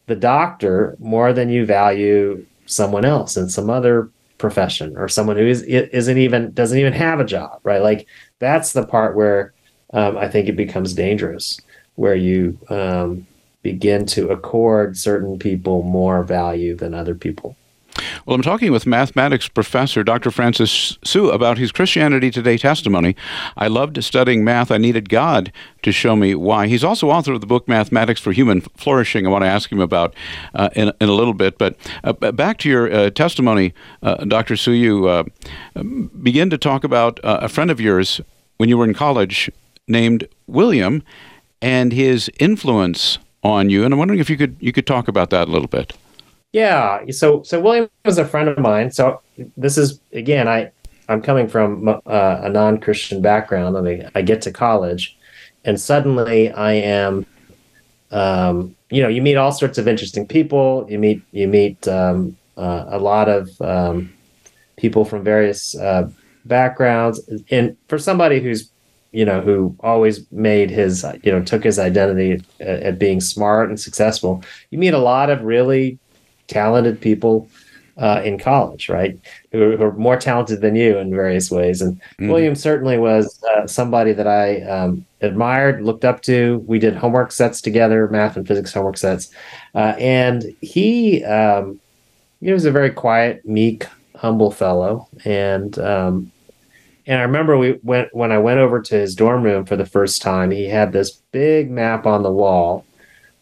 the 0.07 0.17
doctor 0.17 0.97
more 0.99 1.33
than 1.33 1.49
you 1.49 1.65
value 1.65 2.45
someone 2.67 3.05
else 3.05 3.37
in 3.37 3.49
some 3.49 3.71
other 3.71 4.11
profession 4.39 4.97
or 4.97 5.09
someone 5.09 5.37
who 5.37 5.47
is 5.47 5.63
isn't 5.63 6.19
even 6.19 6.53
doesn't 6.53 6.79
even 6.79 6.93
have 6.93 7.21
a 7.21 7.25
job 7.25 7.61
right? 7.63 7.83
Like 7.83 8.07
that's 8.39 8.73
the 8.73 8.87
part 8.87 9.17
where 9.17 9.53
um, 9.93 10.17
i 10.17 10.29
think 10.29 10.49
it 10.49 10.57
becomes 10.57 10.95
dangerous 10.95 11.61
where 11.95 12.17
you 12.17 12.59
um, 12.69 13.27
begin 13.65 14.07
to 14.07 14.29
accord 14.29 14.97
certain 14.97 15.39
people 15.39 15.83
more 15.83 16.23
value 16.23 16.77
than 16.77 16.95
other 16.95 17.15
people 17.15 17.57
Well, 18.27 18.35
I'm 18.35 18.43
talking 18.43 18.71
with 18.73 18.87
mathematics 18.87 19.49
professor 19.49 20.05
Dr. 20.05 20.31
Francis 20.31 20.99
Su 21.03 21.31
about 21.31 21.59
his 21.59 21.73
Christianity 21.73 22.31
Today 22.31 22.59
testimony. 22.59 23.17
I 23.57 23.69
loved 23.69 24.03
studying 24.05 24.45
math. 24.45 24.71
I 24.71 24.79
needed 24.79 25.09
God 25.09 25.53
to 25.83 25.93
show 25.93 26.15
me 26.15 26.35
why. 26.35 26.67
He's 26.67 26.85
also 26.85 27.11
author 27.11 27.33
of 27.33 27.41
the 27.41 27.47
book 27.47 27.67
Mathematics 27.67 28.21
for 28.21 28.33
Human 28.33 28.61
Flourishing. 28.61 29.27
I 29.27 29.31
want 29.31 29.45
to 29.45 29.49
ask 29.49 29.71
him 29.73 29.81
about 29.81 30.15
uh, 30.55 30.71
in, 30.75 30.93
in 31.01 31.09
a 31.09 31.13
little 31.13 31.35
bit. 31.35 31.57
But 31.57 31.77
uh, 32.03 32.13
back 32.13 32.59
to 32.59 32.69
your 32.69 32.93
uh, 32.93 33.11
testimony, 33.11 33.73
uh, 34.03 34.25
Dr. 34.25 34.57
Su, 34.57 34.73
you 34.73 35.09
uh, 35.09 35.25
begin 36.23 36.51
to 36.51 36.59
talk 36.59 36.85
about 36.85 37.25
uh, 37.25 37.39
a 37.43 37.49
friend 37.49 37.71
of 37.71 37.81
yours 37.81 38.21
when 38.59 38.69
you 38.69 38.77
were 38.77 38.85
in 38.85 38.95
college 38.95 39.51
named 39.87 40.29
William 40.47 41.03
and 41.63 41.93
his 41.93 42.31
influence 42.39 43.19
on 43.45 43.71
you. 43.71 43.85
And 43.85 43.93
I'm 43.93 43.99
wondering 43.99 44.21
if 44.21 44.31
you 44.31 44.37
could 44.37 44.57
you 44.59 44.73
could 44.73 44.87
talk 44.87 45.07
about 45.07 45.31
that 45.31 45.49
a 45.49 45.51
little 45.51 45.69
bit. 45.69 45.93
Yeah. 46.53 47.05
So 47.11 47.43
so 47.43 47.61
William 47.61 47.89
was 48.05 48.19
a 48.19 48.25
friend 48.25 48.49
of 48.49 48.59
mine. 48.59 48.91
So 48.91 49.21
this 49.57 49.79
is 49.79 50.01
again, 50.13 50.49
I 50.49 50.73
I'm 51.09 51.21
coming 51.21 51.49
from 51.49 51.89
uh, 51.89 52.01
a 52.07 52.49
non-Christian 52.49 53.21
background. 53.21 53.77
I 53.77 53.83
mean, 53.83 54.11
I 54.15 54.23
get 54.23 54.41
to 54.43 54.51
college, 54.51 55.17
and 55.65 55.79
suddenly 55.79 56.51
I 56.51 56.73
am, 56.73 57.27
um, 58.11 58.75
you 58.89 59.03
know, 59.03 59.09
you 59.09 59.21
meet 59.21 59.37
all 59.37 59.53
sorts 59.53 59.77
of 59.77 59.87
interesting 59.87 60.27
people. 60.27 60.87
You 60.89 60.99
meet 60.99 61.23
you 61.33 61.47
meet 61.47 61.87
um, 61.89 62.37
uh, 62.57 62.87
a 62.89 62.99
lot 62.99 63.29
of 63.29 63.51
um, 63.61 64.13
people 64.77 65.05
from 65.05 65.23
various 65.23 65.77
uh, 65.77 66.09
backgrounds, 66.47 67.21
and 67.51 67.77
for 67.89 67.99
somebody 67.99 68.41
who's 68.41 68.71
you 69.15 69.25
know 69.25 69.41
who 69.41 69.75
always 69.81 70.31
made 70.33 70.71
his 70.71 71.05
you 71.23 71.33
know 71.33 71.43
took 71.43 71.65
his 71.65 71.79
identity 71.79 72.43
at, 72.61 72.67
at 72.83 72.99
being 72.99 73.21
smart 73.21 73.69
and 73.69 73.79
successful 73.79 74.43
you 74.71 74.79
meet 74.79 74.95
a 74.95 74.99
lot 74.99 75.31
of 75.31 75.43
really 75.43 75.99
talented 76.47 77.01
people 77.01 77.49
uh, 77.97 78.21
in 78.25 78.39
college, 78.39 78.89
right? 78.89 79.19
Who, 79.53 79.77
who, 79.77 79.85
are 79.85 79.93
more 79.93 80.17
talented 80.17 80.61
than 80.61 80.75
you 80.75 80.99
in 80.99 81.11
various 81.11 81.51
ways. 81.51 81.81
And 81.81 81.97
mm-hmm. 81.97 82.29
William 82.29 82.55
certainly 82.55 82.99
was 82.99 83.43
uh, 83.45 83.67
somebody 83.67 84.13
that 84.13 84.27
I 84.27 84.63
um, 84.63 85.07
admired, 85.21 85.83
looked 85.83 86.05
up 86.05 86.23
to. 86.23 86.59
We 86.67 86.79
did 86.79 86.97
homework 86.97 87.31
sets 87.31 87.61
together, 87.61 88.09
math 88.09 88.37
and 88.37 88.47
physics 88.47 88.73
homework 88.73 88.97
sets. 88.97 89.31
Uh, 89.75 89.95
and 89.99 90.45
he, 90.61 91.25
um, 91.25 91.81
he 92.41 92.53
was 92.53 92.65
a 92.65 92.73
very 92.73 92.91
quiet, 92.91 93.47
meek, 93.47 93.87
humble 94.17 94.51
fellow. 94.51 95.09
And 95.25 95.79
um, 95.79 96.33
And 97.07 97.19
I 97.19 97.23
remember 97.23 97.59
we 97.59 97.79
went 97.83 98.15
when 98.15 98.33
I 98.33 98.39
went 98.39 98.61
over 98.61 98.81
to 98.81 98.95
his 98.95 99.15
dorm 99.15 99.43
room 99.43 99.65
for 99.67 99.77
the 99.77 99.87
first 99.87 100.23
time. 100.23 100.51
He 100.51 100.67
had 100.69 100.93
this 100.93 101.13
big 101.33 101.71
map 101.71 102.07
on 102.07 102.23
the 102.23 102.33
wall, 102.33 102.87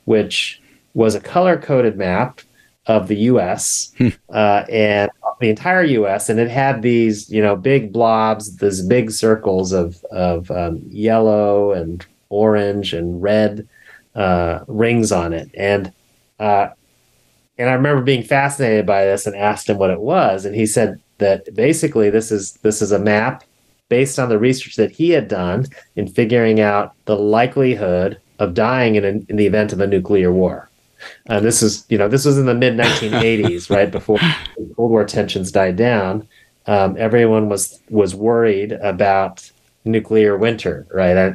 which 0.04 0.60
was 0.94 1.14
a 1.14 1.20
color 1.20 1.56
coded 1.56 1.96
map 1.96 2.40
of 2.86 3.06
the 3.06 3.16
U.S. 3.16 3.92
Hmm. 3.98 4.08
uh, 4.30 4.64
and 4.68 5.10
the 5.40 5.50
entire 5.50 5.84
U.S. 5.84 6.28
And 6.28 6.40
it 6.40 6.50
had 6.50 6.82
these, 6.82 7.30
you 7.30 7.40
know, 7.40 7.54
big 7.54 7.92
blobs, 7.92 8.56
these 8.56 8.82
big 8.82 9.10
circles 9.10 9.72
of 9.72 10.02
of 10.10 10.50
um, 10.50 10.82
yellow 10.88 11.72
and 11.72 12.04
orange 12.30 12.92
and 12.92 13.22
red 13.22 13.68
uh, 14.14 14.60
rings 14.66 15.12
on 15.12 15.32
it. 15.32 15.50
And 15.54 15.92
uh, 16.40 16.70
and 17.58 17.70
I 17.70 17.74
remember 17.74 18.02
being 18.02 18.24
fascinated 18.24 18.86
by 18.86 19.04
this 19.04 19.26
and 19.26 19.36
asked 19.36 19.68
him 19.68 19.78
what 19.78 19.90
it 19.90 20.00
was, 20.00 20.44
and 20.44 20.56
he 20.56 20.66
said 20.66 21.00
that 21.18 21.54
basically 21.54 22.10
this 22.10 22.32
is 22.32 22.54
this 22.62 22.82
is 22.82 22.90
a 22.90 22.98
map 22.98 23.44
based 23.92 24.18
on 24.18 24.30
the 24.30 24.38
research 24.38 24.76
that 24.76 24.90
he 24.90 25.10
had 25.10 25.28
done 25.28 25.66
in 25.96 26.08
figuring 26.08 26.60
out 26.60 26.94
the 27.04 27.14
likelihood 27.14 28.18
of 28.38 28.54
dying 28.54 28.94
in, 28.94 29.04
a, 29.04 29.08
in 29.28 29.36
the 29.36 29.46
event 29.46 29.70
of 29.70 29.80
a 29.80 29.86
nuclear 29.86 30.32
war. 30.32 30.70
And 31.26 31.44
this 31.44 31.62
is, 31.62 31.84
you 31.90 31.98
know, 31.98 32.08
this 32.08 32.24
was 32.24 32.38
in 32.38 32.46
the 32.46 32.54
mid 32.54 32.74
1980s, 32.74 33.68
right 33.68 33.90
before 33.98 34.18
Cold 34.76 34.90
War 34.90 35.04
tensions 35.04 35.52
died 35.52 35.76
down. 35.76 36.26
Um, 36.66 36.96
everyone 36.98 37.50
was 37.50 37.80
was 37.90 38.14
worried 38.14 38.72
about 38.72 39.50
nuclear 39.84 40.38
winter, 40.38 40.86
right? 40.90 41.16
I, 41.18 41.26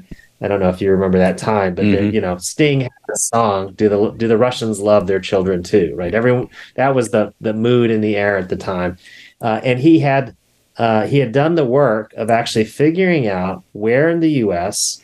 I 0.42 0.48
don't 0.48 0.60
know 0.60 0.70
if 0.70 0.82
you 0.82 0.90
remember 0.90 1.20
that 1.20 1.38
time, 1.38 1.76
but 1.76 1.86
Mhm. 1.86 2.12
you 2.12 2.22
know, 2.22 2.38
Sting 2.38 2.82
had 2.82 2.90
a 3.14 3.18
song. 3.18 3.74
Do 3.76 3.88
the 3.88 4.12
do 4.18 4.28
the 4.28 4.38
Russians 4.48 4.80
love 4.80 5.06
their 5.06 5.20
children 5.20 5.62
too? 5.62 5.94
Right? 5.96 6.16
Everyone 6.16 6.48
that 6.74 6.96
was 6.96 7.10
the 7.12 7.34
the 7.40 7.54
mood 7.54 7.92
in 7.92 8.02
the 8.02 8.16
air 8.16 8.36
at 8.36 8.50
the 8.50 8.56
time, 8.56 8.98
uh, 9.42 9.60
and 9.64 9.78
he 9.80 10.00
had 10.00 10.36
uh, 10.78 11.08
he 11.08 11.18
had 11.20 11.32
done 11.32 11.56
the 11.56 11.66
work 11.66 12.14
of 12.14 12.30
actually 12.30 12.66
figuring 12.66 13.28
out 13.28 13.64
where 13.74 14.10
in 14.10 14.20
the 14.20 14.32
U.S. 14.32 15.02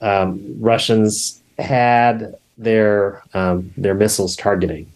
Um, 0.00 0.40
Russians 0.60 1.40
had 1.58 2.34
their 2.58 3.22
um, 3.34 3.72
their 3.76 3.94
missiles 3.94 4.36
targeting, 4.36 4.90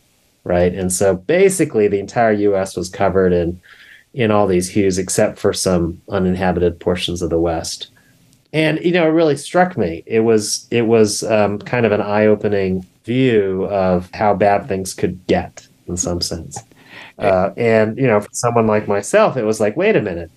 right? 0.44 0.72
And 0.72 0.92
so 0.92 1.16
basically, 1.16 1.88
the 1.88 1.98
entire 1.98 2.32
U.S. 2.32 2.76
was 2.76 2.88
covered 2.88 3.32
in 3.32 3.60
in 4.14 4.30
all 4.30 4.46
these 4.46 4.68
hues, 4.68 4.98
except 4.98 5.38
for 5.38 5.52
some 5.52 6.00
uninhabited 6.08 6.80
portions 6.80 7.22
of 7.22 7.30
the 7.30 7.38
West. 7.38 7.88
And 8.52 8.80
you 8.84 8.92
know, 8.92 9.06
it 9.06 9.12
really 9.12 9.36
struck 9.36 9.76
me. 9.76 10.02
It 10.06 10.20
was 10.20 10.66
it 10.70 10.82
was 10.82 11.22
um, 11.24 11.58
kind 11.58 11.86
of 11.86 11.92
an 11.92 12.00
eye 12.00 12.26
opening 12.26 12.86
view 13.04 13.64
of 13.66 14.10
how 14.12 14.34
bad 14.34 14.68
things 14.68 14.94
could 14.94 15.26
get 15.26 15.66
in 15.86 15.96
some 15.96 16.20
sense. 16.20 16.58
Uh, 17.20 17.52
and 17.56 17.98
you 17.98 18.06
know, 18.06 18.20
for 18.20 18.28
someone 18.32 18.66
like 18.66 18.88
myself, 18.88 19.36
it 19.36 19.44
was 19.44 19.60
like, 19.60 19.76
wait 19.76 19.96
a 19.96 20.02
minute. 20.02 20.30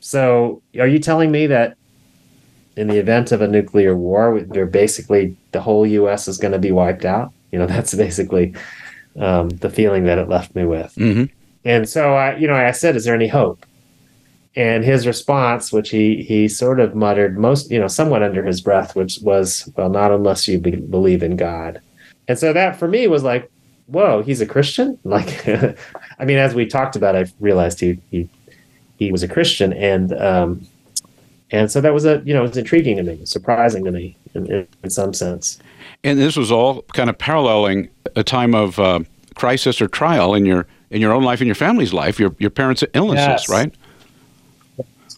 So, 0.00 0.62
are 0.78 0.86
you 0.86 0.98
telling 1.00 1.32
me 1.32 1.46
that 1.48 1.76
in 2.76 2.86
the 2.86 2.98
event 2.98 3.32
of 3.32 3.42
a 3.42 3.48
nuclear 3.48 3.96
war, 3.96 4.40
they're 4.40 4.66
basically 4.66 5.36
the 5.50 5.60
whole 5.60 5.84
U.S. 5.84 6.28
is 6.28 6.38
going 6.38 6.52
to 6.52 6.58
be 6.58 6.70
wiped 6.70 7.04
out? 7.04 7.32
You 7.50 7.58
know, 7.58 7.66
that's 7.74 7.94
basically 7.94 8.54
um, 9.18 9.48
the 9.50 9.70
feeling 9.70 10.04
that 10.04 10.18
it 10.18 10.28
left 10.28 10.54
me 10.54 10.64
with. 10.64 10.94
hmm 10.94 11.24
And 11.64 11.88
so 11.88 12.14
I, 12.14 12.36
you 12.36 12.46
know, 12.46 12.54
I 12.54 12.70
said, 12.70 12.94
"Is 12.96 13.04
there 13.04 13.14
any 13.14 13.28
hope?" 13.28 13.66
And 14.54 14.84
his 14.84 15.06
response, 15.06 15.72
which 15.72 15.90
he 15.90 16.22
he 16.22 16.48
sort 16.48 16.78
of 16.78 16.94
muttered, 16.94 17.38
most 17.38 17.70
you 17.70 17.80
know, 17.80 17.88
somewhat 17.88 18.22
under 18.22 18.44
his 18.44 18.60
breath, 18.60 18.94
which 18.94 19.18
was, 19.22 19.68
"Well, 19.76 19.90
not 19.90 20.12
unless 20.12 20.46
you 20.46 20.58
be, 20.60 20.76
believe 20.76 21.24
in 21.24 21.36
God." 21.36 21.80
And 22.28 22.38
so 22.38 22.52
that 22.52 22.76
for 22.76 22.86
me 22.86 23.08
was 23.08 23.24
like, 23.24 23.50
"Whoa, 23.88 24.22
he's 24.22 24.40
a 24.40 24.46
Christian!" 24.46 24.98
Like, 25.04 25.46
I 25.48 26.24
mean, 26.24 26.38
as 26.38 26.54
we 26.54 26.66
talked 26.66 26.96
about, 26.96 27.16
I 27.16 27.26
realized 27.40 27.80
he 27.80 27.98
he 28.10 28.28
he 28.98 29.12
was 29.12 29.22
a 29.22 29.28
Christian, 29.28 29.72
and 29.72 30.12
um, 30.20 30.66
and 31.50 31.70
so 31.70 31.80
that 31.80 31.92
was 31.92 32.04
a 32.04 32.22
you 32.24 32.32
know, 32.34 32.44
it 32.44 32.48
was 32.48 32.56
intriguing 32.56 32.96
to 32.96 33.02
me, 33.02 33.20
surprising 33.24 33.84
to 33.84 33.90
me 33.90 34.16
in, 34.34 34.46
in, 34.52 34.68
in 34.84 34.90
some 34.90 35.12
sense. 35.14 35.58
And 36.04 36.18
this 36.18 36.36
was 36.36 36.52
all 36.52 36.82
kind 36.94 37.10
of 37.10 37.18
paralleling 37.18 37.88
a 38.14 38.22
time 38.22 38.54
of 38.54 38.78
uh, 38.78 39.00
crisis 39.34 39.80
or 39.80 39.88
trial 39.88 40.34
in 40.34 40.44
your 40.44 40.66
in 40.90 41.00
your 41.00 41.12
own 41.12 41.22
life 41.22 41.40
and 41.40 41.46
your 41.46 41.54
family's 41.54 41.92
life, 41.92 42.18
your 42.20 42.34
your 42.38 42.50
parents' 42.50 42.84
illnesses, 42.94 43.26
Yes. 43.26 43.48
right? 43.48 43.74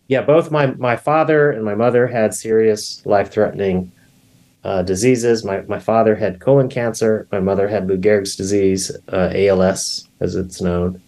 yeah, 0.09 0.23
both 0.23 0.51
my 0.51 0.67
my 0.67 0.97
father 0.97 1.51
and 1.51 1.65
my 1.65 1.75
mother 1.75 2.07
had 2.07 2.35
serious 2.35 3.05
life 3.07 3.31
threatening 3.31 3.93
uh, 4.65 4.83
diseases. 4.83 5.45
My 5.45 5.63
my 5.63 5.79
father 5.79 6.15
had 6.15 6.41
colon 6.41 6.69
cancer. 6.69 7.27
My 7.33 7.41
mother 7.41 7.69
had 7.69 7.89
Lou 7.89 7.97
Gehrig's 7.97 8.37
disease, 8.37 8.91
uh, 9.09 9.33
ALS, 9.35 10.09
as 10.21 10.35
it's 10.35 10.61
known. 10.61 11.01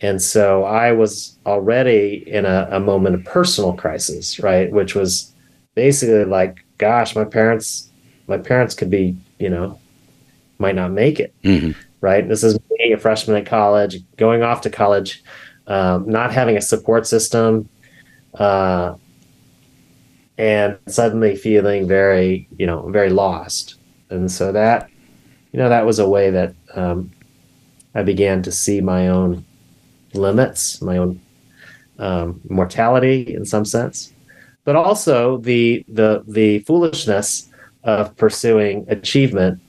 And 0.00 0.20
so 0.20 0.64
I 0.64 0.92
was 0.92 1.38
already 1.46 2.24
in 2.26 2.44
a, 2.44 2.68
a 2.72 2.80
moment 2.80 3.14
of 3.14 3.24
personal 3.24 3.72
crisis, 3.74 4.40
right? 4.40 4.70
Which 4.72 4.96
was 4.96 5.32
basically 5.76 6.24
like, 6.24 6.64
gosh, 6.78 7.14
my 7.14 7.24
parents, 7.24 7.88
my 8.26 8.38
parents 8.38 8.74
could 8.74 8.90
be, 8.90 9.16
you 9.38 9.48
know, 9.48 9.78
might 10.58 10.74
not 10.74 10.90
make 10.90 11.20
it 11.20 11.32
hmm 11.44 11.70
right? 12.02 12.28
This 12.28 12.44
is 12.44 12.58
me, 12.68 12.92
a 12.92 12.98
freshman 12.98 13.38
at 13.38 13.46
college, 13.46 14.00
going 14.16 14.42
off 14.42 14.60
to 14.62 14.70
college, 14.70 15.22
um, 15.66 16.06
not 16.06 16.32
having 16.32 16.58
a 16.58 16.60
support 16.60 17.06
system, 17.06 17.70
uh, 18.34 18.94
and 20.38 20.78
suddenly 20.86 21.36
feeling 21.36 21.86
very, 21.86 22.48
you 22.56 22.66
know, 22.66 22.88
very 22.88 23.10
lost. 23.10 23.76
And 24.10 24.30
so 24.30 24.52
that, 24.52 24.90
you 25.52 25.58
know, 25.58 25.68
that 25.68 25.86
was 25.86 25.98
a 25.98 26.08
way 26.08 26.30
that 26.30 26.54
um, 26.74 27.10
I 27.94 28.02
began 28.02 28.42
to 28.42 28.52
see 28.52 28.80
my 28.80 29.08
own 29.08 29.44
limits, 30.14 30.80
my 30.82 30.96
own 30.96 31.20
um, 31.98 32.40
mortality 32.48 33.34
in 33.34 33.44
some 33.44 33.64
sense, 33.64 34.12
but 34.64 34.76
also 34.76 35.38
the 35.38 35.84
the 35.88 36.24
the 36.26 36.60
foolishness 36.60 37.48
of 37.84 38.16
pursuing 38.16 38.86
achievement 38.88 39.60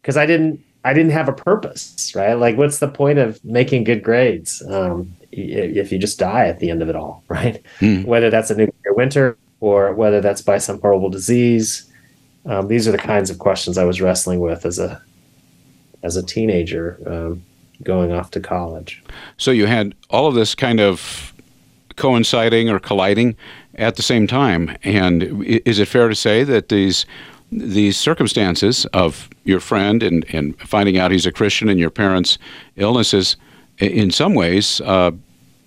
because 0.00 0.16
I 0.16 0.26
didn't 0.26 0.62
I 0.84 0.92
didn't 0.92 1.12
have 1.12 1.28
a 1.28 1.32
purpose, 1.32 2.12
right? 2.14 2.34
Like, 2.34 2.56
what's 2.56 2.78
the 2.78 2.88
point 2.88 3.18
of 3.18 3.42
making 3.44 3.84
good 3.84 4.02
grades 4.02 4.62
um, 4.68 5.14
if 5.30 5.92
you 5.92 5.98
just 5.98 6.18
die 6.18 6.46
at 6.46 6.58
the 6.58 6.70
end 6.70 6.82
of 6.82 6.88
it 6.88 6.96
all, 6.96 7.22
right? 7.28 7.64
Hmm. 7.78 8.02
Whether 8.02 8.30
that's 8.30 8.50
a 8.50 8.56
nuclear 8.56 8.94
winter 8.94 9.38
or 9.62 9.94
whether 9.94 10.20
that's 10.20 10.42
by 10.42 10.58
some 10.58 10.80
horrible 10.80 11.08
disease, 11.08 11.88
um, 12.46 12.66
these 12.66 12.88
are 12.88 12.92
the 12.92 12.98
kinds 12.98 13.30
of 13.30 13.38
questions 13.38 13.78
I 13.78 13.84
was 13.84 14.00
wrestling 14.00 14.40
with 14.40 14.66
as 14.66 14.78
a 14.78 15.00
as 16.02 16.16
a 16.16 16.22
teenager 16.22 16.98
um, 17.06 17.44
going 17.84 18.10
off 18.10 18.32
to 18.32 18.40
college. 18.40 19.02
So 19.36 19.52
you 19.52 19.66
had 19.66 19.94
all 20.10 20.26
of 20.26 20.34
this 20.34 20.56
kind 20.56 20.80
of 20.80 21.32
coinciding 21.94 22.68
or 22.68 22.80
colliding 22.80 23.36
at 23.76 23.94
the 23.94 24.02
same 24.02 24.26
time. 24.26 24.76
And 24.82 25.44
is 25.64 25.78
it 25.78 25.86
fair 25.86 26.08
to 26.08 26.14
say 26.16 26.42
that 26.42 26.68
these 26.68 27.06
these 27.52 27.96
circumstances 27.96 28.86
of 28.86 29.30
your 29.44 29.60
friend 29.60 30.02
and, 30.02 30.24
and 30.32 30.58
finding 30.58 30.98
out 30.98 31.12
he's 31.12 31.26
a 31.26 31.32
Christian 31.32 31.68
and 31.68 31.78
your 31.78 31.90
parents' 31.90 32.38
illnesses, 32.76 33.36
in 33.78 34.10
some 34.10 34.34
ways, 34.34 34.80
uh, 34.80 35.12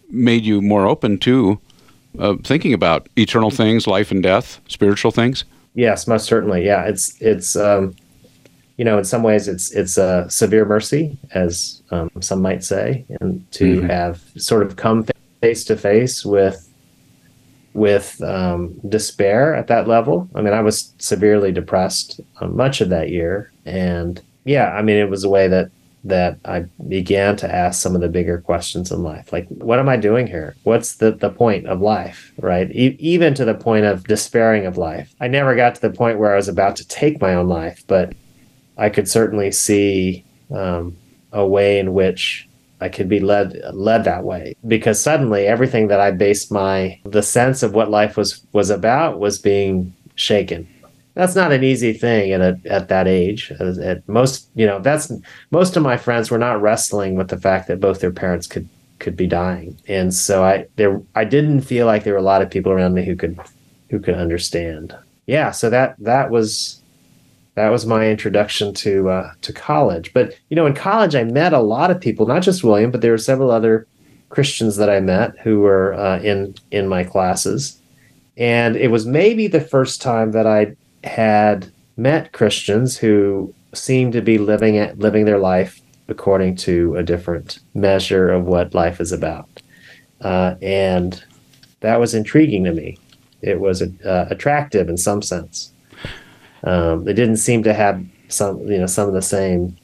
made 0.09 0.43
you 0.43 0.61
more 0.61 0.87
open 0.87 1.17
to 1.19 1.59
uh, 2.19 2.35
thinking 2.43 2.73
about 2.73 3.07
eternal 3.17 3.51
things, 3.51 3.87
life 3.87 4.11
and 4.11 4.21
death, 4.23 4.59
spiritual 4.67 5.11
things? 5.11 5.45
Yes, 5.73 6.07
most 6.07 6.25
certainly. 6.25 6.65
Yeah, 6.65 6.83
it's 6.85 7.19
it's 7.21 7.55
um, 7.55 7.95
you 8.77 8.85
know 8.85 8.97
in 8.97 9.03
some 9.03 9.23
ways 9.23 9.47
it's 9.47 9.71
it's 9.71 9.97
a 9.97 10.25
severe 10.29 10.65
mercy, 10.65 11.17
as 11.33 11.81
um, 11.91 12.09
some 12.21 12.41
might 12.41 12.63
say, 12.63 13.05
and 13.19 13.45
to 13.53 13.81
Mhm. 13.81 13.89
have 13.89 14.21
sort 14.37 14.63
of 14.63 14.75
come 14.75 15.05
face 15.41 15.63
to 15.65 15.75
face 15.75 16.25
with 16.25 16.61
with 17.73 18.21
um, 18.23 18.73
despair 18.87 19.53
at 19.53 19.67
that 19.67 19.85
level. 19.87 20.29
I 20.33 20.41
mean, 20.41 20.53
I 20.53 20.61
was 20.61 20.93
severely 20.97 21.51
depressed 21.51 22.21
uh, 22.39 22.47
much 22.47 22.79
of 22.79 22.89
that 22.89 23.09
year, 23.09 23.51
and 23.65 24.21
yeah, 24.45 24.71
I 24.71 24.81
mean, 24.81 24.95
it 24.95 25.09
was 25.09 25.23
a 25.25 25.29
way 25.29 25.47
that 25.49 25.71
that 26.05 26.37
I 26.45 26.65
began 26.87 27.35
to 27.37 27.53
ask 27.53 27.81
some 27.81 27.95
of 27.95 28.01
the 28.01 28.07
bigger 28.07 28.39
questions 28.39 28.91
in 28.91 29.01
life, 29.03 29.33
like 29.33 29.47
what 29.49 29.79
am 29.79 29.89
I 29.89 29.97
doing 29.97 30.27
here? 30.27 30.55
What's 30.63 30.95
the 30.95 31.11
the 31.11 31.31
point 31.31 31.65
of 31.67 31.81
life? 31.81 32.31
Right? 32.37 32.69
E- 32.71 32.95
even 32.99 33.33
to 33.33 33.45
the 33.45 33.55
point 33.55 33.85
of 33.85 34.05
despairing 34.05 34.65
of 34.65 34.77
life. 34.77 35.13
I 35.19 35.27
never 35.27 35.55
got 35.55 35.75
to 35.75 35.81
the 35.81 35.89
point 35.89 36.19
where 36.19 36.31
I 36.31 36.37
was 36.37 36.47
about 36.47 36.75
to 36.77 36.87
take 36.87 37.19
my 37.19 37.33
own 37.33 37.49
life, 37.49 37.83
but 37.87 38.13
I 38.77 38.89
could 38.89 39.09
certainly 39.09 39.51
see 39.51 40.23
um, 40.51 40.95
a 41.31 41.45
way 41.45 41.79
in 41.79 41.93
which 41.93 42.47
I 42.79 42.89
could 42.89 43.09
be 43.09 43.19
led 43.19 43.59
led 43.73 44.03
that 44.03 44.23
way 44.23 44.55
because 44.67 45.01
suddenly 45.01 45.47
everything 45.47 45.87
that 45.87 45.99
I 45.99 46.11
based 46.11 46.51
my 46.51 46.99
the 47.03 47.23
sense 47.23 47.63
of 47.63 47.73
what 47.73 47.89
life 47.89 48.15
was 48.15 48.45
was 48.53 48.69
about 48.69 49.19
was 49.19 49.39
being 49.39 49.93
shaken. 50.15 50.67
That's 51.15 51.35
not 51.35 51.53
an 51.53 51.63
easy 51.63 51.93
thing 51.93 52.33
at 52.33 52.41
a, 52.41 52.59
at 52.65 52.89
that 52.89 53.07
age. 53.07 53.51
At 53.51 54.07
most, 54.07 54.49
you 54.53 54.65
know, 54.65 54.79
that's 54.79 55.11
most 55.49 55.75
of 55.77 55.83
my 55.83 55.97
friends 55.97 56.29
were 56.29 56.37
not 56.37 56.61
wrestling 56.61 57.15
with 57.15 57.29
the 57.29 57.39
fact 57.39 57.67
that 57.67 57.79
both 57.79 58.01
their 58.01 58.11
parents 58.11 58.47
could 58.47 58.69
could 58.99 59.17
be 59.17 59.27
dying, 59.27 59.77
and 59.87 60.13
so 60.13 60.43
I 60.43 60.67
there 60.75 61.01
I 61.15 61.23
didn't 61.23 61.61
feel 61.61 61.85
like 61.85 62.03
there 62.03 62.13
were 62.13 62.19
a 62.19 62.31
lot 62.33 62.41
of 62.41 62.49
people 62.49 62.71
around 62.71 62.93
me 62.93 63.05
who 63.05 63.15
could 63.15 63.39
who 63.89 63.99
could 63.99 64.15
understand. 64.15 64.95
Yeah, 65.25 65.51
so 65.51 65.69
that 65.69 65.95
that 65.99 66.29
was 66.29 66.81
that 67.55 67.69
was 67.69 67.85
my 67.85 68.09
introduction 68.09 68.73
to 68.75 69.09
uh, 69.09 69.31
to 69.41 69.53
college. 69.53 70.13
But 70.13 70.37
you 70.49 70.55
know, 70.55 70.65
in 70.65 70.73
college, 70.73 71.15
I 71.15 71.23
met 71.23 71.53
a 71.53 71.59
lot 71.59 71.91
of 71.91 72.01
people, 72.01 72.25
not 72.25 72.43
just 72.43 72.63
William, 72.63 72.91
but 72.91 73.01
there 73.01 73.11
were 73.11 73.17
several 73.17 73.51
other 73.51 73.87
Christians 74.29 74.75
that 74.75 74.89
I 74.89 74.99
met 74.99 75.37
who 75.39 75.61
were 75.61 75.93
uh, 75.93 76.19
in 76.19 76.55
in 76.71 76.89
my 76.89 77.05
classes, 77.05 77.79
and 78.35 78.75
it 78.75 78.91
was 78.91 79.05
maybe 79.05 79.47
the 79.47 79.61
first 79.61 80.01
time 80.01 80.33
that 80.33 80.45
I 80.45 80.75
had 81.05 81.71
met 81.97 82.31
Christians 82.33 82.97
who 82.97 83.53
seemed 83.73 84.13
to 84.13 84.21
be 84.21 84.37
living 84.37 84.75
it, 84.75 84.99
living 84.99 85.25
their 85.25 85.37
life 85.37 85.81
according 86.07 86.55
to 86.55 86.95
a 86.95 87.03
different 87.03 87.59
measure 87.73 88.31
of 88.31 88.45
what 88.45 88.73
life 88.73 88.99
is 88.99 89.11
about, 89.11 89.49
uh, 90.21 90.55
and 90.61 91.23
that 91.81 91.99
was 91.99 92.13
intriguing 92.13 92.63
to 92.63 92.73
me. 92.73 92.97
It 93.41 93.59
was 93.59 93.81
uh, 93.81 94.25
attractive 94.29 94.89
in 94.89 94.97
some 94.97 95.21
sense. 95.21 95.71
Um, 96.63 97.03
they 97.03 97.13
didn't 97.13 97.37
seem 97.37 97.63
to 97.63 97.73
have 97.73 98.03
some, 98.27 98.59
you 98.67 98.79
know, 98.79 98.87
some 98.87 99.07
of 99.07 99.13
the 99.13 99.21
same 99.21 99.77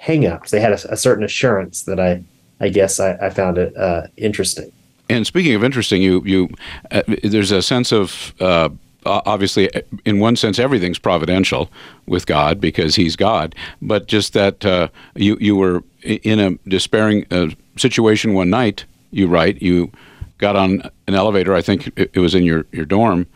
hangups. 0.00 0.50
They 0.50 0.60
had 0.60 0.72
a, 0.72 0.92
a 0.92 0.96
certain 0.96 1.24
assurance 1.24 1.82
that 1.84 1.98
I, 1.98 2.22
I 2.60 2.68
guess 2.68 3.00
I, 3.00 3.14
I 3.14 3.30
found 3.30 3.58
it 3.58 3.76
uh, 3.76 4.06
interesting. 4.16 4.70
And 5.08 5.26
speaking 5.26 5.54
of 5.54 5.64
interesting, 5.64 6.00
you 6.00 6.22
you 6.24 6.48
uh, 6.90 7.02
there's 7.22 7.50
a 7.50 7.60
sense 7.62 7.92
of 7.92 8.32
uh, 8.40 8.70
obviously, 9.04 9.70
in 10.04 10.18
one 10.18 10.36
sense, 10.36 10.58
everything's 10.58 10.98
providential 10.98 11.70
with 12.06 12.26
God 12.26 12.60
because 12.60 12.94
He's 12.94 13.16
God. 13.16 13.54
But 13.80 14.06
just 14.06 14.32
that 14.32 14.64
uh, 14.64 14.88
you 15.14 15.36
you 15.40 15.56
were 15.56 15.82
in 16.02 16.40
a 16.40 16.52
despairing 16.68 17.26
uh, 17.30 17.48
situation 17.76 18.34
one 18.34 18.50
night. 18.50 18.84
You 19.10 19.28
write 19.28 19.62
you 19.62 19.90
got 20.38 20.56
on 20.56 20.82
an 21.06 21.14
elevator. 21.14 21.54
I 21.54 21.62
think 21.62 21.88
it, 21.96 22.10
it 22.14 22.20
was 22.20 22.34
in 22.34 22.44
your 22.44 22.66
your 22.72 22.84
dorm, 22.84 23.26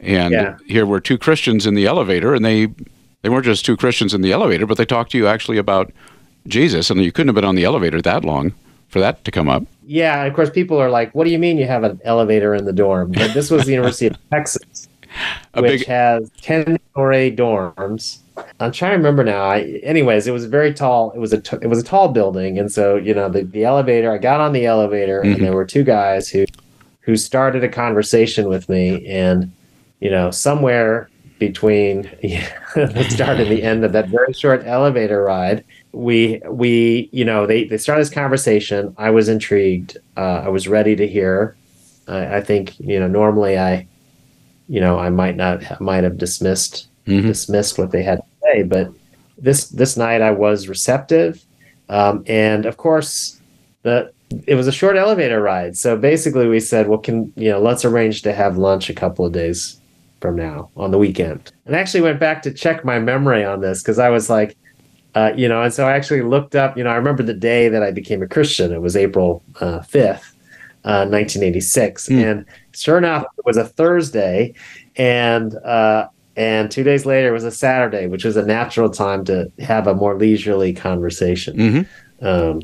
and 0.00 0.32
yeah. 0.32 0.58
here 0.66 0.86
were 0.86 1.00
two 1.00 1.18
Christians 1.18 1.66
in 1.66 1.74
the 1.74 1.86
elevator, 1.86 2.34
and 2.34 2.44
they 2.44 2.68
they 3.22 3.28
weren't 3.28 3.44
just 3.44 3.64
two 3.64 3.76
Christians 3.76 4.14
in 4.14 4.22
the 4.22 4.32
elevator, 4.32 4.66
but 4.66 4.76
they 4.76 4.84
talked 4.84 5.12
to 5.12 5.18
you 5.18 5.26
actually 5.26 5.58
about 5.58 5.92
Jesus, 6.46 6.90
and 6.90 7.00
you 7.02 7.12
couldn't 7.12 7.28
have 7.28 7.34
been 7.34 7.44
on 7.44 7.56
the 7.56 7.64
elevator 7.64 8.00
that 8.02 8.24
long 8.24 8.52
for 8.88 9.00
that 9.00 9.24
to 9.24 9.30
come 9.30 9.48
up. 9.48 9.64
Yeah, 9.84 10.24
of 10.24 10.34
course, 10.34 10.50
people 10.50 10.78
are 10.78 10.90
like, 10.90 11.14
"What 11.14 11.24
do 11.24 11.30
you 11.30 11.38
mean 11.38 11.58
you 11.58 11.66
have 11.66 11.84
an 11.84 12.00
elevator 12.04 12.54
in 12.54 12.64
the 12.64 12.72
dorm?" 12.72 13.12
But 13.12 13.34
this 13.34 13.50
was 13.50 13.64
the 13.64 13.72
University 13.72 14.06
of 14.06 14.16
Texas, 14.30 14.85
a 15.54 15.62
which 15.62 15.80
big... 15.80 15.86
has 15.86 16.30
ten 16.40 16.78
or 16.94 17.12
story 17.12 17.30
dorms. 17.34 18.18
I'm 18.60 18.72
trying 18.72 18.92
to 18.92 18.96
remember 18.96 19.24
now. 19.24 19.44
I, 19.44 19.80
anyways, 19.82 20.26
it 20.26 20.32
was 20.32 20.44
very 20.44 20.72
tall. 20.74 21.10
It 21.12 21.18
was 21.18 21.32
a 21.32 21.40
t- 21.40 21.58
it 21.62 21.68
was 21.68 21.78
a 21.78 21.84
tall 21.84 22.08
building, 22.08 22.58
and 22.58 22.70
so 22.70 22.96
you 22.96 23.14
know 23.14 23.28
the 23.28 23.42
the 23.42 23.64
elevator. 23.64 24.12
I 24.12 24.18
got 24.18 24.40
on 24.40 24.52
the 24.52 24.66
elevator, 24.66 25.20
mm-hmm. 25.20 25.32
and 25.32 25.44
there 25.44 25.54
were 25.54 25.64
two 25.64 25.84
guys 25.84 26.28
who 26.28 26.44
who 27.00 27.16
started 27.16 27.64
a 27.64 27.68
conversation 27.68 28.48
with 28.48 28.68
me, 28.68 29.06
and 29.06 29.52
you 30.00 30.10
know 30.10 30.30
somewhere 30.30 31.08
between 31.38 32.02
the 32.74 33.06
start 33.10 33.40
and 33.40 33.50
the 33.50 33.62
end 33.62 33.84
of 33.84 33.92
that 33.92 34.08
very 34.08 34.32
short 34.32 34.62
elevator 34.64 35.22
ride 35.22 35.64
we 35.92 36.40
we 36.48 37.08
you 37.12 37.24
know 37.24 37.46
they 37.46 37.64
they 37.64 37.78
started 37.78 38.02
this 38.02 38.12
conversation 38.12 38.94
i 38.98 39.10
was 39.10 39.28
intrigued 39.28 39.96
uh, 40.16 40.42
i 40.44 40.48
was 40.48 40.68
ready 40.68 40.96
to 40.96 41.06
hear 41.06 41.56
I, 42.08 42.36
I 42.36 42.40
think 42.40 42.78
you 42.80 42.98
know 43.00 43.08
normally 43.08 43.58
i 43.58 43.86
you 44.68 44.80
know 44.80 44.98
i 44.98 45.10
might 45.10 45.36
not 45.36 45.62
I 45.70 45.76
might 45.80 46.04
have 46.04 46.18
dismissed 46.18 46.88
mm-hmm. 47.06 47.26
dismissed 47.26 47.78
what 47.78 47.90
they 47.90 48.02
had 48.02 48.18
to 48.18 48.24
say 48.42 48.62
but 48.62 48.92
this 49.38 49.68
this 49.68 49.96
night 49.96 50.22
i 50.22 50.30
was 50.30 50.68
receptive 50.68 51.44
um, 51.88 52.24
and 52.26 52.66
of 52.66 52.76
course 52.76 53.40
the 53.82 54.12
it 54.46 54.56
was 54.56 54.66
a 54.66 54.72
short 54.72 54.96
elevator 54.96 55.40
ride 55.40 55.76
so 55.76 55.96
basically 55.96 56.48
we 56.48 56.60
said 56.60 56.88
well 56.88 56.98
can 56.98 57.32
you 57.36 57.50
know 57.50 57.60
let's 57.60 57.84
arrange 57.84 58.22
to 58.22 58.32
have 58.32 58.56
lunch 58.56 58.90
a 58.90 58.94
couple 58.94 59.24
of 59.24 59.32
days 59.32 59.80
from 60.20 60.34
now 60.34 60.70
on 60.76 60.90
the 60.90 60.98
weekend 60.98 61.52
and 61.66 61.76
I 61.76 61.78
actually 61.78 62.00
went 62.00 62.18
back 62.18 62.42
to 62.42 62.52
check 62.52 62.84
my 62.84 62.98
memory 62.98 63.44
on 63.44 63.60
this 63.60 63.82
because 63.82 63.98
i 63.98 64.08
was 64.08 64.28
like 64.28 64.56
uh, 65.16 65.32
you 65.34 65.48
know, 65.48 65.62
and 65.62 65.72
so 65.72 65.86
I 65.88 65.92
actually 65.92 66.20
looked 66.20 66.54
up, 66.54 66.76
you 66.76 66.84
know, 66.84 66.90
I 66.90 66.96
remember 66.96 67.22
the 67.22 67.32
day 67.32 67.70
that 67.70 67.82
I 67.82 67.90
became 67.90 68.22
a 68.22 68.28
Christian. 68.28 68.70
It 68.70 68.82
was 68.82 68.94
April 68.94 69.42
uh, 69.60 69.78
5th, 69.78 70.34
uh, 70.86 71.02
1986. 71.04 72.08
Mm. 72.08 72.30
And 72.30 72.46
sure 72.72 72.96
enough, 72.96 73.24
it 73.36 73.44
was 73.44 73.56
a 73.56 73.64
Thursday. 73.64 74.54
And, 74.94 75.54
uh, 75.56 76.08
and 76.36 76.70
two 76.70 76.84
days 76.84 77.04
later, 77.04 77.28
it 77.28 77.32
was 77.32 77.44
a 77.44 77.50
Saturday, 77.50 78.06
which 78.06 78.24
was 78.24 78.36
a 78.36 78.44
natural 78.44 78.88
time 78.88 79.24
to 79.24 79.50
have 79.58 79.88
a 79.88 79.94
more 79.94 80.16
leisurely 80.16 80.72
conversation. 80.72 81.56
Mm-hmm. 81.56 82.26
Um, 82.26 82.62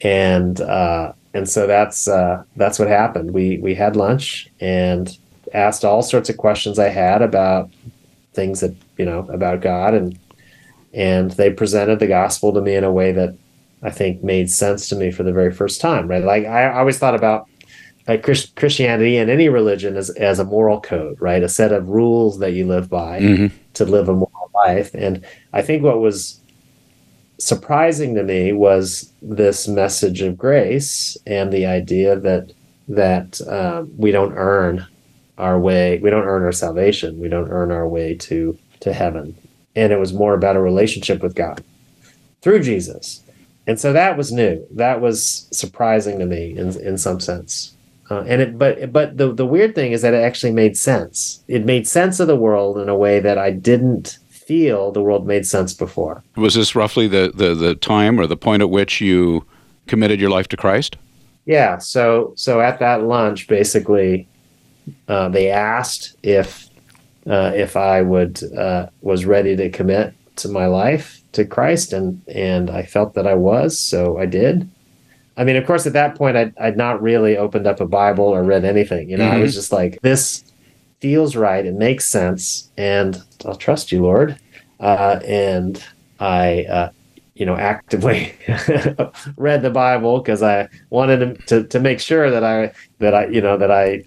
and, 0.00 0.60
uh, 0.62 1.12
and 1.34 1.48
so 1.48 1.66
that's, 1.66 2.08
uh, 2.08 2.42
that's 2.56 2.78
what 2.78 2.88
happened. 2.88 3.32
We, 3.32 3.58
we 3.58 3.74
had 3.74 3.96
lunch 3.96 4.48
and 4.58 5.16
asked 5.52 5.84
all 5.84 6.02
sorts 6.02 6.30
of 6.30 6.38
questions 6.38 6.78
I 6.78 6.88
had 6.88 7.20
about 7.20 7.70
things 8.32 8.60
that, 8.60 8.74
you 8.96 9.04
know, 9.04 9.26
about 9.30 9.60
God 9.60 9.92
and, 9.92 10.18
and 10.94 11.30
they 11.32 11.52
presented 11.52 11.98
the 11.98 12.06
gospel 12.06 12.52
to 12.54 12.60
me 12.60 12.74
in 12.74 12.84
a 12.84 12.90
way 12.90 13.12
that 13.12 13.36
I 13.82 13.90
think 13.90 14.22
made 14.22 14.50
sense 14.50 14.88
to 14.88 14.96
me 14.96 15.10
for 15.10 15.22
the 15.22 15.32
very 15.32 15.52
first 15.52 15.80
time. 15.80 16.08
Right, 16.08 16.22
like 16.22 16.44
I 16.46 16.78
always 16.78 16.98
thought 16.98 17.14
about 17.14 17.48
like 18.08 18.22
Christianity 18.22 19.16
and 19.16 19.30
any 19.30 19.48
religion 19.48 19.96
as 19.96 20.10
as 20.10 20.38
a 20.38 20.44
moral 20.44 20.80
code, 20.80 21.20
right? 21.20 21.42
A 21.42 21.48
set 21.48 21.72
of 21.72 21.88
rules 21.88 22.38
that 22.38 22.52
you 22.52 22.66
live 22.66 22.88
by 22.88 23.20
mm-hmm. 23.20 23.56
to 23.74 23.84
live 23.84 24.08
a 24.08 24.14
moral 24.14 24.50
life. 24.54 24.94
And 24.94 25.24
I 25.52 25.62
think 25.62 25.82
what 25.82 26.00
was 26.00 26.40
surprising 27.38 28.14
to 28.14 28.22
me 28.22 28.52
was 28.52 29.12
this 29.22 29.66
message 29.66 30.20
of 30.20 30.36
grace 30.36 31.16
and 31.26 31.52
the 31.52 31.66
idea 31.66 32.18
that 32.18 32.52
that 32.88 33.40
um, 33.48 33.92
we 33.96 34.10
don't 34.10 34.34
earn 34.36 34.86
our 35.38 35.58
way, 35.58 35.98
we 36.00 36.10
don't 36.10 36.26
earn 36.26 36.42
our 36.42 36.52
salvation, 36.52 37.18
we 37.18 37.28
don't 37.28 37.50
earn 37.50 37.70
our 37.70 37.88
way 37.88 38.14
to 38.14 38.58
to 38.80 38.92
heaven 38.92 39.36
and 39.76 39.92
it 39.92 39.98
was 39.98 40.12
more 40.12 40.34
about 40.34 40.56
a 40.56 40.60
relationship 40.60 41.22
with 41.22 41.34
God 41.34 41.62
through 42.42 42.62
Jesus. 42.62 43.22
And 43.70 43.78
so 43.78 43.92
that 43.92 44.16
was 44.16 44.32
new. 44.32 44.66
That 44.72 45.00
was 45.00 45.46
surprising 45.52 46.18
to 46.18 46.26
me 46.26 46.56
in 46.58 46.76
in 46.80 46.98
some 46.98 47.20
sense. 47.20 47.76
Uh, 48.10 48.24
and 48.26 48.42
it, 48.42 48.58
but 48.58 48.92
but 48.92 49.16
the 49.16 49.32
the 49.32 49.46
weird 49.46 49.76
thing 49.76 49.92
is 49.92 50.02
that 50.02 50.12
it 50.12 50.24
actually 50.24 50.50
made 50.50 50.76
sense. 50.76 51.44
It 51.46 51.64
made 51.64 51.86
sense 51.86 52.18
of 52.18 52.26
the 52.26 52.34
world 52.34 52.78
in 52.78 52.88
a 52.88 52.96
way 52.96 53.20
that 53.20 53.38
I 53.38 53.52
didn't 53.52 54.18
feel 54.28 54.90
the 54.90 55.00
world 55.00 55.24
made 55.24 55.46
sense 55.46 55.72
before. 55.72 56.24
Was 56.34 56.54
this 56.54 56.74
roughly 56.74 57.06
the 57.06 57.30
the, 57.32 57.54
the 57.54 57.76
time 57.76 58.18
or 58.18 58.26
the 58.26 58.36
point 58.36 58.60
at 58.60 58.70
which 58.70 59.00
you 59.00 59.46
committed 59.86 60.20
your 60.20 60.30
life 60.30 60.48
to 60.48 60.56
Christ? 60.56 60.96
Yeah. 61.46 61.78
So 61.78 62.32
so 62.34 62.60
at 62.60 62.80
that 62.80 63.04
lunch, 63.04 63.46
basically, 63.46 64.26
uh, 65.06 65.28
they 65.28 65.48
asked 65.48 66.16
if 66.24 66.68
uh, 67.24 67.52
if 67.54 67.76
I 67.76 68.02
would 68.02 68.42
uh, 68.52 68.88
was 69.00 69.26
ready 69.26 69.54
to 69.54 69.70
commit 69.70 70.12
to 70.42 70.48
my 70.48 70.66
life 70.66 71.22
to 71.32 71.44
Christ, 71.44 71.92
and 71.92 72.22
and 72.28 72.70
I 72.70 72.82
felt 72.82 73.14
that 73.14 73.26
I 73.26 73.34
was, 73.34 73.78
so 73.78 74.18
I 74.18 74.26
did. 74.26 74.68
I 75.36 75.44
mean, 75.44 75.56
of 75.56 75.66
course, 75.66 75.86
at 75.86 75.94
that 75.94 76.16
point, 76.16 76.36
I'd, 76.36 76.56
I'd 76.58 76.76
not 76.76 77.00
really 77.00 77.36
opened 77.36 77.66
up 77.66 77.80
a 77.80 77.86
Bible 77.86 78.24
or 78.24 78.42
read 78.42 78.64
anything. 78.64 79.08
You 79.08 79.16
know, 79.16 79.24
mm-hmm. 79.24 79.36
I 79.36 79.40
was 79.40 79.52
mm-hmm. 79.52 79.58
just 79.58 79.72
like, 79.72 79.98
this 80.02 80.44
feels 81.00 81.34
right. 81.34 81.64
It 81.64 81.74
makes 81.74 82.04
sense, 82.04 82.70
and 82.76 83.22
I'll 83.46 83.56
trust 83.56 83.90
you, 83.90 84.02
Lord. 84.02 84.38
Uh, 84.80 85.20
and 85.24 85.82
I, 86.18 86.64
uh, 86.64 86.90
you 87.34 87.46
know, 87.46 87.56
actively 87.56 88.34
read 89.36 89.62
the 89.62 89.70
Bible 89.72 90.20
because 90.20 90.42
I 90.42 90.68
wanted 90.90 91.46
to, 91.46 91.64
to 91.64 91.80
make 91.80 92.00
sure 92.00 92.30
that 92.30 92.44
I 92.44 92.72
that 92.98 93.14
I 93.14 93.26
you 93.26 93.40
know 93.40 93.56
that 93.56 93.70
I 93.70 94.04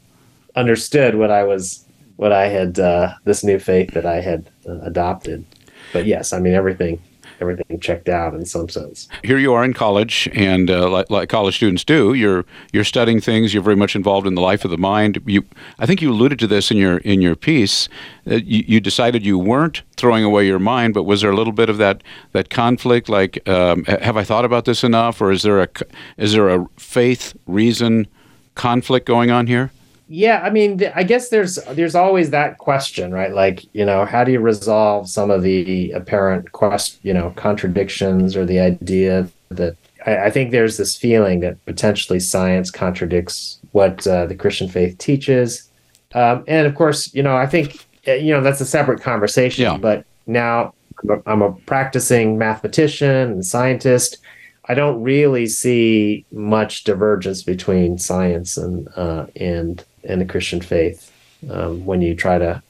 understood 0.56 1.16
what 1.16 1.32
I 1.32 1.44
was 1.44 1.86
what 2.18 2.32
I 2.32 2.48
had 2.48 2.80
uh, 2.80 3.14
this 3.24 3.44
new 3.44 3.60
faith 3.60 3.92
that 3.94 4.06
I 4.06 4.22
had 4.22 4.50
uh, 4.68 4.80
adopted. 4.82 5.46
But 5.94 6.06
yes, 6.06 6.34
I 6.34 6.40
mean 6.40 6.54
everything 6.54 7.00
everything 7.40 7.80
checked 7.80 8.10
out 8.10 8.34
in 8.34 8.46
some 8.46 8.70
sense. 8.70 9.08
Here 9.24 9.38
you 9.38 9.54
are 9.54 9.64
in 9.64 9.74
college, 9.74 10.30
and 10.34 10.70
uh, 10.70 10.90
like, 10.90 11.10
like, 11.10 11.30
college 11.30 11.56
students 11.56 11.84
do, 11.84 12.14
you're 12.14 12.46
you're 12.72 12.84
studying 12.84 13.20
things. 13.20 13.54
You're 13.54 13.64
very 13.64 13.76
much 13.76 13.96
involved 13.96 14.28
in 14.28 14.36
the 14.36 14.42
life 14.42 14.66
of 14.66 14.72
the 14.72 14.78
mind. 14.78 15.22
You, 15.26 15.44
I 15.80 15.86
think 15.86 16.02
you 16.02 16.12
alluded 16.12 16.40
to 16.40 16.48
this 16.48 16.72
in 16.72 16.78
your 16.78 16.98
in 17.00 17.22
your 17.22 17.36
piece. 17.36 17.90
Uh, 18.30 18.36
you, 18.36 18.64
you, 18.68 18.80
decided 18.80 19.26
you 19.26 19.38
weren't 19.38 19.82
throwing 19.98 20.24
away 20.24 20.48
your 20.48 20.60
mind, 20.60 20.94
but 20.94 21.04
was 21.04 21.22
there 21.22 21.32
a 21.32 21.36
little 21.36 21.54
bit 21.54 21.70
of 21.70 21.78
that 21.78 22.02
that 22.32 22.50
conflict? 22.50 23.10
Like, 23.10 23.48
um, 23.48 23.84
have 23.86 24.18
I 24.18 24.24
thought 24.24 24.46
about 24.46 24.66
this 24.66 24.84
enough, 24.84 25.22
or 25.22 25.32
is 25.32 25.44
there 25.44 25.62
a 25.62 25.70
is 26.18 26.34
there 26.34 26.50
a 26.50 26.66
faith 26.78 27.36
reason 27.46 28.08
conflict 28.56 29.06
going 29.06 29.32
on 29.32 29.48
here? 29.48 29.72
Yeah 30.08 30.42
i 30.44 30.50
mean 30.50 30.82
i 30.96 31.04
guess 31.04 31.30
there's 31.30 31.56
there's 31.72 31.96
always 31.96 32.30
that 32.30 32.58
question 32.58 33.12
right? 33.12 33.34
Like 33.34 33.64
you 33.74 33.86
know 33.86 34.06
how 34.06 34.24
do 34.24 34.32
you 34.32 34.40
resolve 34.40 35.10
some 35.10 35.32
of 35.32 35.44
the 35.44 35.92
apparent 35.92 36.52
quest 36.52 37.00
you 37.04 37.14
know 37.14 37.32
contradictions 37.36 38.36
or 38.36 38.46
the 38.46 38.60
idea 38.60 39.30
that 39.50 39.76
I, 40.06 40.26
I 40.26 40.30
think 40.30 40.52
there's 40.52 40.78
this 40.78 40.98
feeling 40.98 41.40
that 41.42 41.64
potentially 41.66 42.20
science 42.20 42.70
contradicts 42.72 43.60
what 43.72 44.06
uh, 44.06 44.26
the 44.26 44.36
christian 44.36 44.68
faith 44.68 44.98
teaches. 44.98 45.70
Um, 46.16 46.44
and 46.48 46.68
of 46.68 46.76
course 46.76 47.14
you 47.14 47.24
know 47.24 47.36
i 47.36 47.48
think 47.48 47.86
eh, 48.06 48.16
you 48.16 48.34
know 48.34 48.42
that's 48.42 48.62
a 48.62 48.66
separate 48.66 49.02
conversation 49.02 49.64
yeah. 49.64 49.78
but 49.78 50.06
now 50.28 50.74
I'm 51.04 51.10
a, 51.10 51.22
I'm 51.26 51.42
a 51.42 51.52
practicing 51.52 52.38
mathematician 52.38 53.32
and 53.32 53.46
scientist. 53.46 54.18
I 54.66 54.74
don't 54.74 55.02
really 55.02 55.48
see 55.48 56.26
much 56.32 56.84
divergence 56.84 57.44
between 57.44 57.98
science 57.98 58.58
and 58.58 58.88
uh, 58.96 59.26
and 59.36 59.84
and 60.04 60.22
the 60.22 60.26
Christian 60.26 60.62
faith 60.62 61.12
um, 61.50 61.86
when 61.86 62.02
you 62.02 62.16
try 62.16 62.38
to, 62.38 62.62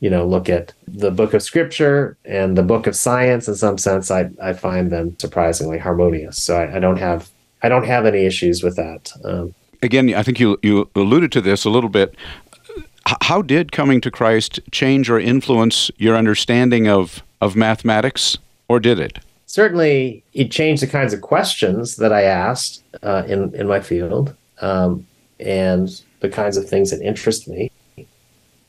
you 0.00 0.10
know, 0.10 0.26
look 0.26 0.48
at 0.48 0.72
the 0.86 1.10
book 1.10 1.34
of 1.34 1.42
Scripture 1.42 2.16
and 2.24 2.56
the 2.56 2.62
book 2.62 2.86
of 2.86 2.96
science. 2.96 3.48
In 3.48 3.54
some 3.54 3.78
sense, 3.78 4.10
I 4.10 4.30
I 4.42 4.52
find 4.52 4.90
them 4.90 5.16
surprisingly 5.18 5.78
harmonious. 5.78 6.42
So 6.42 6.56
I, 6.56 6.76
I 6.76 6.78
don't 6.78 6.98
have 6.98 7.30
I 7.62 7.68
don't 7.68 7.86
have 7.86 8.06
any 8.06 8.26
issues 8.26 8.62
with 8.62 8.76
that. 8.76 9.12
Um, 9.24 9.54
Again, 9.82 10.14
I 10.14 10.22
think 10.22 10.38
you 10.38 10.58
you 10.62 10.88
alluded 10.94 11.32
to 11.32 11.40
this 11.40 11.64
a 11.64 11.70
little 11.70 11.90
bit. 11.90 12.14
How 13.22 13.42
did 13.42 13.72
coming 13.72 14.00
to 14.02 14.10
Christ 14.10 14.60
change 14.70 15.10
or 15.10 15.18
influence 15.18 15.90
your 15.96 16.16
understanding 16.16 16.88
of 16.88 17.22
of 17.40 17.56
mathematics, 17.56 18.38
or 18.68 18.78
did 18.78 19.00
it? 19.00 19.18
Certainly, 19.46 20.22
it 20.32 20.50
changed 20.50 20.82
the 20.82 20.86
kinds 20.86 21.12
of 21.12 21.20
questions 21.20 21.96
that 21.96 22.12
I 22.12 22.22
asked 22.22 22.84
uh, 23.02 23.24
in 23.26 23.54
in 23.54 23.66
my 23.66 23.80
field, 23.80 24.34
um, 24.60 25.04
and 25.40 26.00
the 26.22 26.28
kinds 26.28 26.56
of 26.56 26.68
things 26.68 26.90
that 26.90 27.02
interest 27.02 27.48
me. 27.48 27.70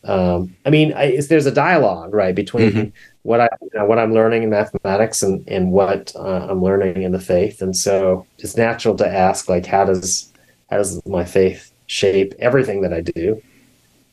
Um, 0.04 0.58
I 0.66 0.70
mean, 0.70 0.92
I, 0.94 1.22
there's 1.30 1.46
a 1.46 1.52
dialogue 1.52 2.14
right 2.14 2.36
between 2.36 2.72
mm-hmm. 2.72 2.90
what 3.22 3.40
I 3.40 3.48
you 3.62 3.70
know, 3.74 3.86
what 3.86 4.00
I'm 4.00 4.14
learning 4.14 4.44
in 4.44 4.50
mathematics 4.50 5.24
and 5.24 5.48
and 5.48 5.72
what 5.72 6.12
uh, 6.16 6.48
I'm 6.50 6.62
learning 6.62 7.04
in 7.04 7.14
the 7.14 7.22
faith, 7.22 7.62
and 7.62 7.76
so 7.76 8.28
it's 8.40 8.58
natural 8.58 8.96
to 8.98 9.08
ask 9.08 9.48
like, 9.48 9.66
how 9.66 9.86
does 9.86 10.34
how 10.70 10.78
does 10.78 11.04
my 11.06 11.24
faith 11.24 11.72
shape 11.88 12.34
everything 12.40 12.82
that 12.82 12.92
I 12.92 13.00
do? 13.00 13.42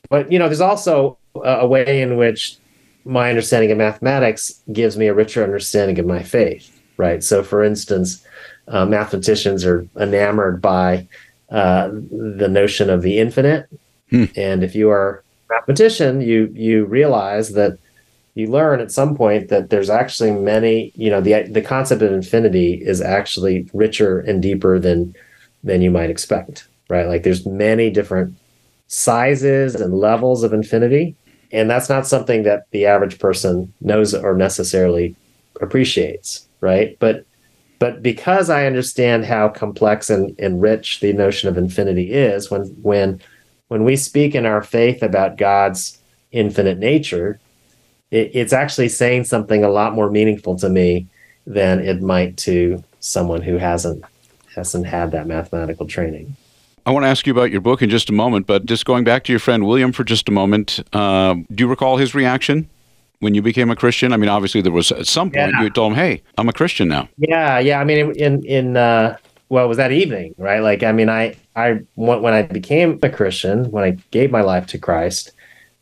But 0.09 0.31
you 0.31 0.39
know, 0.39 0.47
there's 0.47 0.61
also 0.61 1.17
a, 1.35 1.39
a 1.39 1.67
way 1.67 2.01
in 2.01 2.15
which 2.15 2.57
my 3.03 3.29
understanding 3.29 3.71
of 3.71 3.77
mathematics 3.77 4.61
gives 4.71 4.97
me 4.97 5.07
a 5.07 5.13
richer 5.13 5.43
understanding 5.43 5.99
of 5.99 6.05
my 6.05 6.23
faith, 6.23 6.79
right? 6.97 7.23
So, 7.23 7.43
for 7.43 7.63
instance, 7.63 8.23
uh, 8.67 8.85
mathematicians 8.85 9.65
are 9.65 9.87
enamored 9.99 10.61
by 10.61 11.07
uh, 11.51 11.89
the 11.89 12.47
notion 12.49 12.89
of 12.89 13.01
the 13.01 13.19
infinite, 13.19 13.67
hmm. 14.09 14.25
and 14.35 14.63
if 14.63 14.73
you 14.73 14.89
are 14.89 15.23
a 15.49 15.53
mathematician, 15.53 16.21
you 16.21 16.51
you 16.53 16.85
realize 16.85 17.53
that 17.53 17.77
you 18.35 18.47
learn 18.47 18.79
at 18.79 18.91
some 18.91 19.15
point 19.15 19.49
that 19.49 19.69
there's 19.69 19.89
actually 19.89 20.31
many, 20.31 20.91
you 20.95 21.09
know, 21.09 21.21
the 21.21 21.43
the 21.43 21.61
concept 21.61 22.01
of 22.01 22.11
infinity 22.11 22.73
is 22.73 23.01
actually 23.01 23.69
richer 23.73 24.19
and 24.19 24.41
deeper 24.41 24.79
than 24.79 25.13
than 25.63 25.81
you 25.81 25.91
might 25.91 26.09
expect, 26.09 26.67
right? 26.89 27.07
Like 27.07 27.23
there's 27.23 27.45
many 27.45 27.89
different 27.89 28.35
sizes 28.87 29.75
and 29.75 29.93
levels 29.93 30.43
of 30.43 30.53
infinity, 30.53 31.15
and 31.51 31.69
that's 31.69 31.89
not 31.89 32.07
something 32.07 32.43
that 32.43 32.71
the 32.71 32.85
average 32.85 33.19
person 33.19 33.73
knows 33.81 34.13
or 34.13 34.35
necessarily 34.35 35.15
appreciates, 35.61 36.47
right? 36.61 36.97
But 36.99 37.25
but 37.81 38.03
because 38.03 38.51
I 38.51 38.67
understand 38.67 39.25
how 39.25 39.49
complex 39.49 40.11
and, 40.11 40.35
and 40.37 40.61
rich 40.61 40.99
the 40.99 41.13
notion 41.13 41.49
of 41.49 41.57
infinity 41.57 42.11
is, 42.11 42.51
when 42.51 42.67
when 42.83 43.19
when 43.69 43.83
we 43.83 43.95
speak 43.95 44.35
in 44.35 44.45
our 44.45 44.61
faith 44.61 45.01
about 45.01 45.39
God's 45.39 45.97
infinite 46.31 46.77
nature, 46.77 47.39
it, 48.11 48.29
it's 48.35 48.53
actually 48.53 48.87
saying 48.87 49.23
something 49.23 49.63
a 49.63 49.69
lot 49.69 49.95
more 49.95 50.11
meaningful 50.11 50.55
to 50.59 50.69
me 50.69 51.07
than 51.47 51.79
it 51.79 52.03
might 52.03 52.37
to 52.37 52.83
someone 52.99 53.41
who 53.41 53.57
hasn't 53.57 54.05
hasn't 54.53 54.85
had 54.85 55.09
that 55.09 55.25
mathematical 55.25 55.87
training. 55.87 56.35
I 56.85 56.91
want 56.91 57.03
to 57.05 57.07
ask 57.07 57.25
you 57.25 57.33
about 57.33 57.49
your 57.49 57.61
book 57.61 57.81
in 57.81 57.89
just 57.89 58.11
a 58.11 58.13
moment, 58.13 58.45
but 58.45 58.67
just 58.67 58.85
going 58.85 59.05
back 59.05 59.23
to 59.23 59.33
your 59.33 59.39
friend 59.39 59.65
William 59.65 59.91
for 59.91 60.03
just 60.03 60.29
a 60.29 60.31
moment, 60.31 60.83
uh, 60.93 61.33
do 61.33 61.63
you 61.63 61.67
recall 61.67 61.97
his 61.97 62.13
reaction 62.13 62.69
when 63.21 63.33
you 63.33 63.41
became 63.41 63.71
a 63.71 63.75
Christian? 63.75 64.11
I 64.11 64.17
mean, 64.17 64.29
obviously 64.29 64.61
there 64.61 64.71
was 64.71 64.91
at 64.91 65.07
some 65.07 65.31
point 65.31 65.53
yeah. 65.53 65.63
you 65.63 65.69
told 65.69 65.93
him, 65.93 65.97
"Hey, 65.97 66.21
I'm 66.37 66.49
a 66.49 66.53
Christian 66.53 66.89
now." 66.89 67.07
Yeah, 67.17 67.57
yeah. 67.59 67.79
I 67.79 67.83
mean, 67.85 68.11
in 68.17 68.45
in 68.45 68.77
uh, 68.77 69.17
well, 69.49 69.65
it 69.65 69.67
was 69.67 69.77
that 69.77 69.91
evening, 69.91 70.35
right? 70.37 70.59
Like, 70.59 70.83
I 70.83 70.91
mean, 70.91 71.09
I 71.09 71.35
I 71.55 71.79
when 71.95 72.33
I 72.33 72.43
became 72.43 72.99
a 73.03 73.09
Christian, 73.09 73.71
when 73.71 73.83
I 73.83 73.91
gave 74.11 74.31
my 74.31 74.41
life 74.41 74.65
to 74.67 74.77
Christ, 74.77 75.31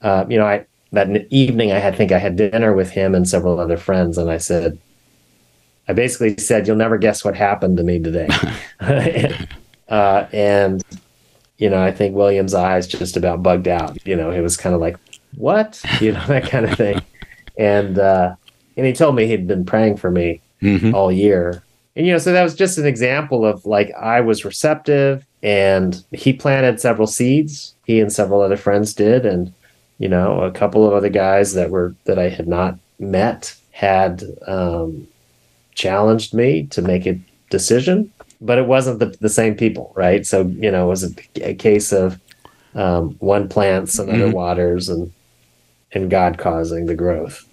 uh, 0.01 0.25
you 0.29 0.37
know, 0.37 0.45
I 0.45 0.65
that 0.91 1.09
evening 1.29 1.71
I 1.71 1.79
had 1.79 1.95
think 1.95 2.11
I 2.11 2.17
had 2.17 2.35
dinner 2.35 2.73
with 2.73 2.91
him 2.91 3.13
and 3.13 3.27
several 3.27 3.59
other 3.59 3.77
friends, 3.77 4.17
and 4.17 4.29
I 4.29 4.37
said, 4.37 4.79
I 5.87 5.93
basically 5.93 6.37
said, 6.37 6.67
"You'll 6.67 6.77
never 6.77 6.97
guess 6.97 7.23
what 7.23 7.35
happened 7.35 7.77
to 7.77 7.83
me 7.83 7.99
today," 7.99 8.27
uh, 9.89 10.25
and 10.33 10.83
you 11.59 11.69
know, 11.69 11.83
I 11.83 11.91
think 11.91 12.15
William's 12.15 12.53
eyes 12.53 12.87
just 12.87 13.17
about 13.17 13.43
bugged 13.43 13.67
out. 13.67 13.97
You 14.07 14.15
know, 14.15 14.31
it 14.31 14.41
was 14.41 14.57
kind 14.57 14.73
of 14.73 14.81
like, 14.81 14.97
"What?" 15.35 15.81
You 16.01 16.13
know, 16.13 16.25
that 16.27 16.49
kind 16.49 16.65
of 16.65 16.75
thing, 16.77 17.01
and 17.59 17.99
uh, 17.99 18.33
and 18.75 18.85
he 18.85 18.93
told 18.93 19.15
me 19.15 19.27
he'd 19.27 19.45
been 19.45 19.65
praying 19.65 19.97
for 19.97 20.09
me 20.09 20.41
mm-hmm. 20.61 20.95
all 20.95 21.11
year. 21.11 21.61
And 21.95 22.07
you 22.07 22.13
know 22.13 22.17
so 22.17 22.31
that 22.31 22.43
was 22.43 22.55
just 22.55 22.77
an 22.77 22.85
example 22.85 23.45
of 23.45 23.65
like 23.65 23.91
i 23.99 24.21
was 24.21 24.45
receptive 24.45 25.25
and 25.43 26.03
he 26.11 26.33
planted 26.33 26.79
several 26.79 27.07
seeds. 27.07 27.75
He 27.85 27.99
and 27.99 28.11
several 28.11 28.41
other 28.41 28.57
friends 28.57 28.93
did. 28.93 29.25
And 29.25 29.53
you 29.99 30.07
know 30.07 30.41
a 30.41 30.51
couple 30.51 30.87
of 30.87 30.93
other 30.93 31.09
guys 31.09 31.53
that 31.53 31.69
were 31.69 31.93
that 32.05 32.17
i 32.17 32.29
had 32.29 32.47
not 32.47 32.79
met 32.99 33.55
had 33.71 34.23
um, 34.47 35.07
challenged 35.75 36.33
me 36.33 36.65
to 36.67 36.81
make 36.81 37.05
a 37.05 37.19
decision 37.49 38.11
but 38.41 38.57
it 38.57 38.65
wasn't 38.65 38.99
the, 38.99 39.07
the 39.19 39.29
same 39.29 39.55
people 39.55 39.91
right? 39.95 40.25
So 40.25 40.43
you 40.43 40.71
know 40.71 40.85
it 40.85 40.89
was 40.89 41.03
a, 41.03 41.49
a 41.49 41.53
case 41.53 41.91
of 41.91 42.19
um, 42.75 43.15
one 43.19 43.49
plants 43.49 43.99
and 43.99 44.09
other 44.09 44.25
mm-hmm. 44.25 44.35
waters 44.35 44.87
and 44.87 45.11
and 45.91 46.09
god 46.09 46.37
causing 46.37 46.85
the 46.85 46.95
growth 46.95 47.48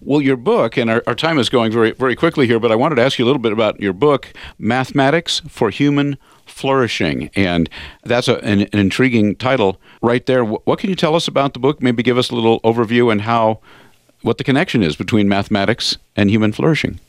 well, 0.00 0.20
your 0.20 0.36
book, 0.36 0.76
and 0.76 0.90
our, 0.90 1.02
our 1.06 1.14
time 1.14 1.38
is 1.38 1.48
going 1.48 1.72
very, 1.72 1.92
very 1.92 2.14
quickly 2.14 2.46
here, 2.46 2.60
but 2.60 2.72
I 2.72 2.76
wanted 2.76 2.96
to 2.96 3.02
ask 3.02 3.18
you 3.18 3.24
a 3.24 3.26
little 3.26 3.42
bit 3.42 3.52
about 3.52 3.80
your 3.80 3.92
book, 3.92 4.32
Mathematics 4.58 5.40
for 5.48 5.70
Human 5.70 6.18
Flourishing. 6.46 7.30
And 7.34 7.68
that's 8.04 8.28
a, 8.28 8.36
an, 8.44 8.62
an, 8.62 8.78
intriguing 8.78 9.36
title 9.36 9.80
right 10.02 10.24
there. 10.26 10.44
What 10.44 10.78
can 10.78 10.90
you 10.90 10.96
tell 10.96 11.14
us 11.14 11.28
about 11.28 11.52
the 11.52 11.60
book? 11.60 11.82
Maybe 11.82 12.02
give 12.02 12.18
us 12.18 12.30
a 12.30 12.34
little 12.34 12.60
overview 12.60 13.12
and 13.12 13.22
how, 13.22 13.60
what 14.22 14.38
the 14.38 14.44
connection 14.44 14.82
is 14.82 14.96
between 14.96 15.28
mathematics 15.28 15.98
and 16.16 16.30
human 16.30 16.52
flourishing. 16.52 17.00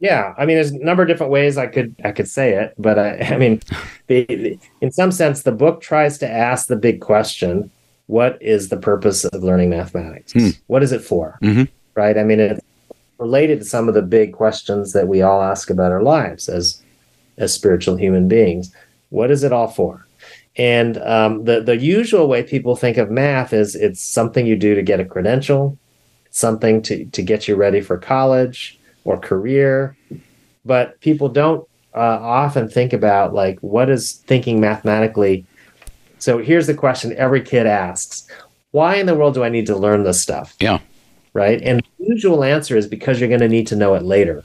Yeah, 0.00 0.34
I 0.36 0.44
mean, 0.44 0.56
there's 0.56 0.72
a 0.72 0.84
number 0.84 1.02
of 1.02 1.08
different 1.08 1.32
ways 1.32 1.56
I 1.56 1.66
could 1.66 1.94
I 2.04 2.12
could 2.12 2.28
say 2.28 2.52
it, 2.52 2.74
but 2.76 2.98
I, 2.98 3.16
I 3.32 3.38
mean, 3.38 3.60
the, 4.08 4.24
the, 4.26 4.58
in 4.80 4.90
some 4.92 5.12
sense, 5.12 5.42
the 5.42 5.52
book 5.52 5.80
tries 5.80 6.18
to 6.18 6.30
ask 6.30 6.66
the 6.66 6.76
big 6.76 7.00
question: 7.00 7.70
what 8.06 8.40
is 8.42 8.68
the 8.68 8.76
purpose 8.76 9.24
of 9.24 9.42
learning 9.42 9.70
mathematics? 9.70 10.32
Hmm. 10.32 10.50
What 10.66 10.82
is 10.82 10.92
it 10.92 11.02
for? 11.02 11.38
Mm-hmm. 11.42 11.64
Right? 11.94 12.18
I 12.18 12.24
mean, 12.24 12.40
it's 12.40 12.60
related 13.18 13.60
to 13.60 13.64
some 13.64 13.88
of 13.88 13.94
the 13.94 14.02
big 14.02 14.32
questions 14.32 14.92
that 14.92 15.08
we 15.08 15.22
all 15.22 15.42
ask 15.42 15.70
about 15.70 15.92
our 15.92 16.02
lives 16.02 16.48
as 16.48 16.82
as 17.38 17.52
spiritual 17.52 17.96
human 17.96 18.28
beings. 18.28 18.72
What 19.10 19.30
is 19.30 19.42
it 19.42 19.52
all 19.52 19.68
for? 19.68 20.06
And 20.56 20.98
um, 20.98 21.44
the 21.44 21.60
the 21.60 21.76
usual 21.76 22.28
way 22.28 22.42
people 22.42 22.76
think 22.76 22.96
of 22.96 23.10
math 23.10 23.52
is 23.52 23.74
it's 23.74 24.00
something 24.00 24.46
you 24.46 24.56
do 24.56 24.74
to 24.74 24.82
get 24.82 25.00
a 25.00 25.04
credential, 25.04 25.78
something 26.30 26.82
to 26.82 27.04
to 27.06 27.22
get 27.22 27.48
you 27.48 27.56
ready 27.56 27.80
for 27.80 27.98
college 27.98 28.78
or 29.04 29.18
career. 29.18 29.96
But 30.64 31.00
people 31.00 31.28
don't 31.28 31.66
uh, 31.94 32.18
often 32.20 32.68
think 32.68 32.92
about 32.92 33.34
like 33.34 33.58
what 33.60 33.90
is 33.90 34.12
thinking 34.12 34.60
mathematically 34.60 35.46
so 36.24 36.38
here's 36.38 36.66
the 36.66 36.72
question 36.72 37.14
every 37.18 37.42
kid 37.42 37.66
asks 37.66 38.26
Why 38.70 38.94
in 38.96 39.04
the 39.04 39.14
world 39.14 39.34
do 39.34 39.44
I 39.44 39.50
need 39.50 39.66
to 39.66 39.76
learn 39.76 40.04
this 40.04 40.22
stuff? 40.22 40.56
Yeah. 40.58 40.78
Right. 41.34 41.60
And 41.60 41.82
the 41.98 42.06
usual 42.06 42.42
answer 42.42 42.78
is 42.78 42.86
because 42.86 43.20
you're 43.20 43.28
going 43.28 43.40
to 43.40 43.48
need 43.48 43.66
to 43.66 43.76
know 43.76 43.94
it 43.94 44.04
later, 44.04 44.42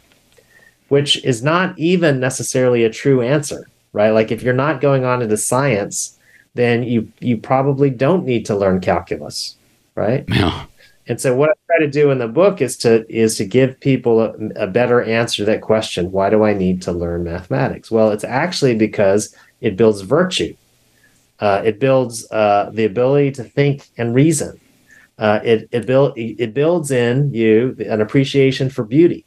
which 0.89 1.23
is 1.23 1.41
not 1.41 1.79
even 1.79 2.19
necessarily 2.19 2.83
a 2.83 2.89
true 2.89 3.21
answer, 3.21 3.65
right? 3.93 4.09
Like 4.09 4.29
if 4.29 4.43
you're 4.43 4.53
not 4.53 4.81
going 4.81 5.05
on 5.05 5.21
into 5.21 5.37
science, 5.37 6.17
then 6.53 6.83
you 6.83 7.09
you 7.21 7.37
probably 7.37 7.89
don't 7.89 8.25
need 8.25 8.45
to 8.47 8.57
learn 8.57 8.81
calculus, 8.81 9.55
right? 9.95 10.25
Yeah. 10.27 10.65
And 11.07 11.21
so 11.21 11.33
what 11.33 11.51
I 11.51 11.53
try 11.67 11.79
to 11.85 11.89
do 11.89 12.11
in 12.11 12.17
the 12.17 12.27
book 12.27 12.59
is 12.61 12.75
to 12.77 13.05
is 13.07 13.37
to 13.37 13.45
give 13.45 13.79
people 13.79 14.19
a, 14.19 14.33
a, 14.57 14.67
better 14.67 15.01
answer 15.01 15.37
to 15.37 15.45
that 15.45 15.61
question. 15.61 16.11
Why 16.11 16.29
do 16.29 16.43
I 16.43 16.53
need 16.53 16.81
to 16.81 16.91
learn 16.91 17.23
mathematics? 17.23 17.89
Well, 17.89 18.11
it's 18.11 18.25
actually 18.25 18.75
because 18.75 19.33
it 19.61 19.77
builds 19.77 20.01
virtue. 20.01 20.55
Uh, 21.39 21.61
it 21.63 21.79
builds 21.79 22.29
uh, 22.31 22.69
the 22.73 22.85
ability 22.85 23.31
to 23.31 23.43
think 23.43 23.87
and 23.97 24.13
reason. 24.13 24.59
Uh, 25.17 25.39
it 25.43 25.67
it, 25.71 25.85
build, 25.85 26.13
it 26.17 26.53
builds 26.53 26.91
in 26.91 27.33
you 27.33 27.75
an 27.89 28.01
appreciation 28.01 28.69
for 28.69 28.83
beauty. 28.83 29.25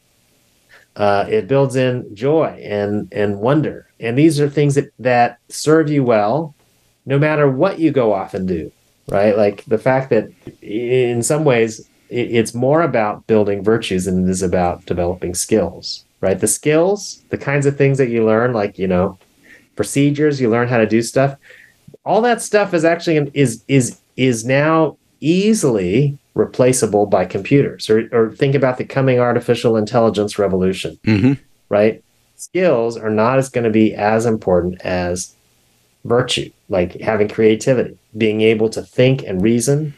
Uh, 0.96 1.26
it 1.28 1.48
builds 1.48 1.76
in 1.76 2.14
joy 2.14 2.48
and 2.62 3.08
and 3.12 3.38
wonder, 3.38 3.88
and 4.00 4.16
these 4.16 4.40
are 4.40 4.48
things 4.48 4.74
that 4.74 4.90
that 4.98 5.38
serve 5.48 5.90
you 5.90 6.04
well, 6.04 6.54
no 7.06 7.18
matter 7.18 7.50
what 7.50 7.78
you 7.78 7.90
go 7.90 8.12
off 8.12 8.34
and 8.34 8.46
do. 8.46 8.70
Right, 9.08 9.36
like 9.36 9.64
the 9.64 9.78
fact 9.78 10.10
that 10.10 10.28
in 10.62 11.22
some 11.22 11.44
ways 11.44 11.80
it, 12.08 12.30
it's 12.30 12.54
more 12.54 12.82
about 12.82 13.26
building 13.26 13.64
virtues 13.64 14.04
than 14.04 14.26
it 14.26 14.30
is 14.30 14.42
about 14.42 14.86
developing 14.86 15.34
skills. 15.34 16.04
Right, 16.20 16.38
the 16.38 16.46
skills, 16.46 17.22
the 17.30 17.38
kinds 17.38 17.66
of 17.66 17.76
things 17.76 17.98
that 17.98 18.10
you 18.10 18.24
learn, 18.24 18.52
like 18.52 18.78
you 18.78 18.86
know, 18.86 19.18
procedures, 19.76 20.40
you 20.40 20.48
learn 20.48 20.68
how 20.68 20.78
to 20.78 20.86
do 20.86 21.02
stuff 21.02 21.36
all 22.04 22.20
that 22.20 22.42
stuff 22.42 22.74
is 22.74 22.84
actually 22.84 23.30
is 23.34 23.64
is 23.68 23.98
is 24.16 24.44
now 24.44 24.96
easily 25.20 26.18
replaceable 26.34 27.06
by 27.06 27.24
computers 27.24 27.88
or, 27.90 28.08
or 28.12 28.32
think 28.32 28.54
about 28.54 28.78
the 28.78 28.84
coming 28.84 29.18
artificial 29.18 29.76
intelligence 29.76 30.38
revolution 30.38 30.98
mm-hmm. 31.04 31.32
right 31.68 32.02
skills 32.36 32.96
are 32.96 33.10
not 33.10 33.38
as 33.38 33.48
going 33.48 33.64
to 33.64 33.70
be 33.70 33.94
as 33.94 34.26
important 34.26 34.80
as 34.82 35.34
virtue 36.04 36.50
like 36.68 37.00
having 37.00 37.28
creativity 37.28 37.96
being 38.16 38.40
able 38.40 38.68
to 38.68 38.82
think 38.82 39.22
and 39.22 39.42
reason 39.42 39.94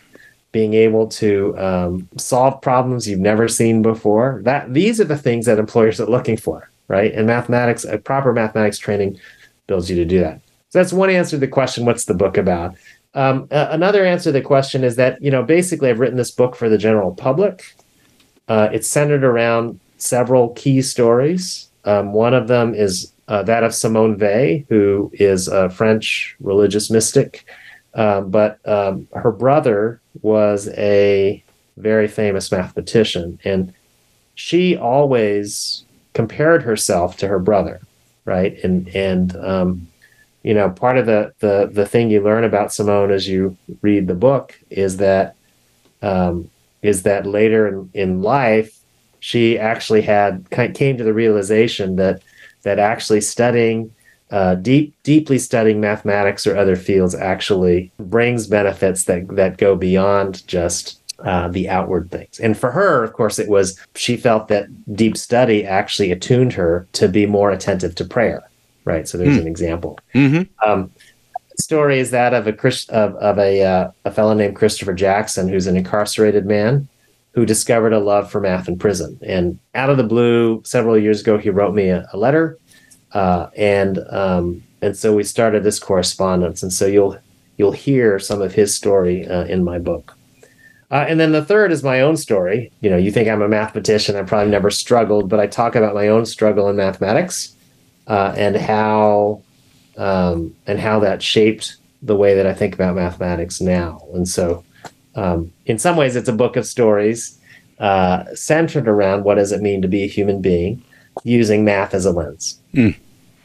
being 0.53 0.75
able 0.75 1.09
to 1.09 1.57
um, 1.59 2.09
solve 2.17 2.61
problems 2.61 3.09
you've 3.09 3.19
never 3.19 3.49
seen 3.49 3.81
before 3.81 4.41
that 4.45 4.73
these 4.75 5.01
are 5.01 5.05
the 5.05 5.17
things 5.17 5.47
that 5.47 5.59
employers 5.59 6.01
are 6.01 6.07
looking 6.07 6.37
for 6.37 6.69
right? 6.89 7.13
And 7.13 7.27
mathematics, 7.27 7.85
a 7.85 7.99
proper 7.99 8.33
mathematics 8.33 8.79
training 8.79 9.19
builds 9.67 9.89
you 9.91 9.97
to 9.97 10.05
do 10.05 10.21
that. 10.21 10.41
So 10.75 10.81
that's 10.81 10.93
one 10.93 11.09
answer 11.09 11.37
to 11.37 11.39
the 11.39 11.47
question, 11.47 11.85
what's 11.85 12.07
the 12.07 12.15
book 12.15 12.37
about? 12.37 12.75
Um, 13.15 13.47
another 13.53 14.05
answer 14.05 14.31
to 14.31 14.33
the 14.33 14.43
question 14.43 14.83
is 14.83 14.97
that, 14.97 15.23
you 15.23 15.31
know, 15.31 15.45
basically 15.45 15.89
I've 15.89 16.01
written 16.01 16.17
this 16.17 16.33
book 16.33 16.57
for 16.57 16.69
the 16.69 16.77
general 16.77 17.15
public. 17.15 17.77
Uh, 18.49 18.71
it's 18.73 18.89
centered 18.89 19.23
around 19.23 19.79
several 19.99 20.49
key 20.55 20.83
stories. 20.83 21.69
Um, 21.85 22.13
one 22.13 22.35
of 22.35 22.49
them 22.49 22.75
is 22.75 23.13
uh, 23.29 23.45
that 23.45 23.63
of 23.63 23.73
Simone 23.73 24.19
Weil, 24.19 24.65
who 24.69 25.13
is 25.15 25.47
a 25.47 25.71
French 25.71 26.35
religious 26.41 26.91
mystic. 26.91 27.47
Um, 27.95 28.33
but 28.33 28.59
um, 28.67 29.07
her 29.15 29.31
brother 29.31 30.01
was 30.23 30.69
a 30.71 31.41
very 31.77 32.09
famous 32.09 32.51
mathematician, 32.51 33.39
and 33.45 33.73
she 34.35 34.77
always 34.77 35.85
compared 36.15 36.65
herself 36.65 37.17
to 37.19 37.29
her 37.29 37.39
brother, 37.39 37.81
right? 38.25 38.59
And 38.65 38.89
and 38.89 39.37
um, 39.37 39.87
you 40.45 40.53
know, 40.53 40.71
part 40.71 40.99
of 40.99 41.07
the 41.07 41.33
the 41.41 41.69
the 41.73 41.87
thing 41.87 42.11
you 42.11 42.23
learn 42.23 42.45
about 42.45 42.73
Simone 42.73 43.11
as 43.11 43.27
you 43.27 43.57
read 43.81 44.07
the 44.07 44.15
book 44.15 44.61
is 44.71 44.99
that 44.99 45.35
um, 46.03 46.51
is 46.83 47.03
that 47.03 47.27
later 47.27 47.67
in, 47.67 47.91
in 47.95 48.23
life 48.23 48.79
she 49.21 49.59
actually 49.59 50.03
had 50.03 50.47
came 50.51 50.99
to 50.99 51.03
the 51.03 51.15
realization 51.15 51.97
that 51.97 52.23
that 52.63 52.79
actually 52.79 53.23
studying 53.23 53.91
uh, 54.31 54.55
deep 54.57 54.95
deeply 55.03 55.39
studying 55.39 55.81
mathematics 55.81 56.47
or 56.47 56.57
other 56.57 56.77
fields 56.77 57.15
actually 57.15 57.91
brings 57.99 58.47
benefits 58.47 59.05
that 59.05 59.27
that 59.35 59.57
go 59.57 59.75
beyond 59.75 60.47
just 60.47 61.01
uh, 61.21 61.49
the 61.49 61.71
outward 61.71 62.11
things. 62.11 62.39
And 62.39 62.59
for 62.59 62.71
her, 62.71 63.03
of 63.03 63.15
course, 63.15 63.39
it 63.39 63.49
was 63.49 63.81
she 63.95 64.19
felt 64.19 64.49
that 64.49 64.67
deep 64.95 65.17
study 65.17 65.65
actually 65.65 66.13
attuned 66.13 66.53
her 66.53 66.87
to 66.93 67.09
be 67.09 67.25
more 67.25 67.51
attentive 67.51 67.95
to 67.95 68.05
prayer. 68.05 68.43
Right. 68.85 69.09
So 69.09 69.17
there's 69.17 69.39
mm. 69.39 69.43
an 69.43 69.47
example. 69.47 69.99
Mm-hmm. 70.15 70.69
Um, 70.69 70.91
story 71.59 71.99
is 71.99 72.11
that 72.11 72.35
of 72.35 72.47
a 72.47 72.69
of, 72.91 73.17
of 73.17 73.39
a 73.39 73.63
uh, 73.63 73.91
a 74.05 74.11
fellow 74.11 74.35
named 74.35 74.57
Christopher 74.57 74.93
Jackson, 74.93 75.49
who's 75.49 75.67
an 75.67 75.77
incarcerated 75.77 76.47
man 76.47 76.89
who 77.33 77.45
discovered 77.45 77.93
a 77.93 77.99
love 77.99 78.31
for 78.31 78.41
math 78.41 78.69
in 78.69 78.79
prison. 78.79 79.19
And 79.23 79.59
out 79.75 79.91
of 79.91 79.97
the 79.97 80.05
blue, 80.05 80.63
several 80.65 80.97
years 80.97 81.21
ago, 81.21 81.37
he 81.37 81.51
wrote 81.51 81.75
me 81.75 81.89
a, 81.89 82.07
a 82.13 82.17
letter, 82.17 82.59
uh, 83.13 83.49
and 83.57 83.99
um, 84.11 84.63
and 84.83 84.97
so 84.97 85.15
we 85.15 85.25
started 85.25 85.65
this 85.65 85.79
correspondence. 85.79 86.63
And 86.63 86.73
so 86.73 86.87
you'll 86.87 87.19
you'll 87.57 87.73
hear 87.73 88.19
some 88.19 88.43
of 88.43 88.53
his 88.53 88.75
story 88.75 89.27
uh, 89.27 89.45
in 89.45 89.65
my 89.65 89.79
book. 89.79 90.17
Uh, 90.91 91.07
and 91.09 91.19
then 91.19 91.33
the 91.33 91.45
third 91.45 91.73
is 91.73 91.83
my 91.83 92.01
own 92.01 92.17
story. 92.17 92.71
You 92.81 92.91
know, 92.91 92.97
you 92.97 93.11
think 93.11 93.29
I'm 93.29 93.43
a 93.43 93.49
mathematician. 93.49 94.15
I 94.15 94.23
probably 94.23 94.51
never 94.51 94.71
struggled, 94.71 95.29
but 95.29 95.41
I 95.41 95.47
talk 95.47 95.75
about 95.75 95.95
my 95.95 96.09
own 96.09 96.27
struggle 96.27 96.69
in 96.69 96.77
mathematics 96.77 97.54
uh, 98.07 98.35
and 98.37 98.57
how 98.57 99.43
um, 99.97 100.55
and 100.67 100.79
how 100.79 100.99
that 101.01 101.23
shaped 101.23 101.77
the 102.03 102.17
way 102.17 102.35
that 102.35 102.47
I 102.47 102.53
think 102.53 102.75
about 102.75 102.97
mathematics 102.97 103.61
now. 103.61 104.03
And 104.13 104.29
so, 104.29 104.65
um, 105.15 105.53
in 105.67 105.79
some 105.79 105.97
ways, 105.97 106.17
it's 106.17 106.29
a 106.29 106.33
book 106.33 106.57
of 106.57 106.67
stories 106.67 107.39
uh, 107.79 108.25
centered 108.35 108.89
around 108.89 109.25
what 109.25 109.37
does 109.37 109.53
it 109.53 109.63
mean 109.63 109.83
to 109.83 109.89
be 109.89 110.03
a 110.03 110.07
human 110.07 110.41
being 110.41 110.83
using 111.23 111.65
math 111.65 111.95
as 111.95 112.05
a 112.05 112.11
lens. 112.11 112.61
Mm. 112.75 112.97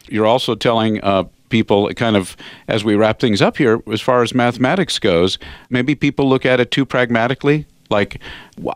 You're 0.07 0.25
also 0.25 0.55
telling 0.55 1.01
uh, 1.03 1.25
people 1.49 1.89
kind 1.93 2.15
of 2.15 2.35
as 2.67 2.83
we 2.83 2.95
wrap 2.95 3.19
things 3.19 3.41
up 3.41 3.57
here 3.57 3.81
as 3.91 4.01
far 4.01 4.21
as 4.21 4.33
mathematics 4.33 4.99
goes 4.99 5.37
maybe 5.69 5.95
people 5.95 6.29
look 6.29 6.45
at 6.45 6.59
it 6.59 6.71
too 6.71 6.85
pragmatically 6.85 7.65
like 7.89 8.21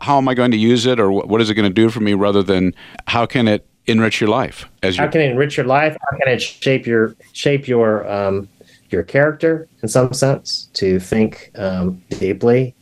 how 0.02 0.18
am 0.18 0.28
i 0.28 0.34
going 0.34 0.50
to 0.50 0.56
use 0.56 0.84
it 0.84 0.98
or 0.98 1.10
what 1.10 1.40
is 1.40 1.48
it 1.48 1.54
going 1.54 1.68
to 1.68 1.72
do 1.72 1.88
for 1.88 2.00
me 2.00 2.14
rather 2.14 2.42
than 2.42 2.74
how 3.06 3.24
can 3.24 3.46
it 3.46 3.66
enrich 3.86 4.20
your 4.20 4.30
life 4.30 4.68
as 4.82 4.96
how 4.96 5.06
can 5.06 5.20
it 5.20 5.30
enrich 5.30 5.56
your 5.56 5.66
life 5.66 5.96
how 6.00 6.16
can 6.18 6.28
it 6.28 6.40
shape 6.40 6.86
your 6.86 7.14
shape 7.32 7.68
your 7.68 8.10
um, 8.10 8.48
your 8.90 9.02
character 9.02 9.68
in 9.82 9.88
some 9.88 10.12
sense 10.12 10.70
to 10.72 10.98
think 10.98 11.50
um, 11.56 12.02
deeply 12.10 12.74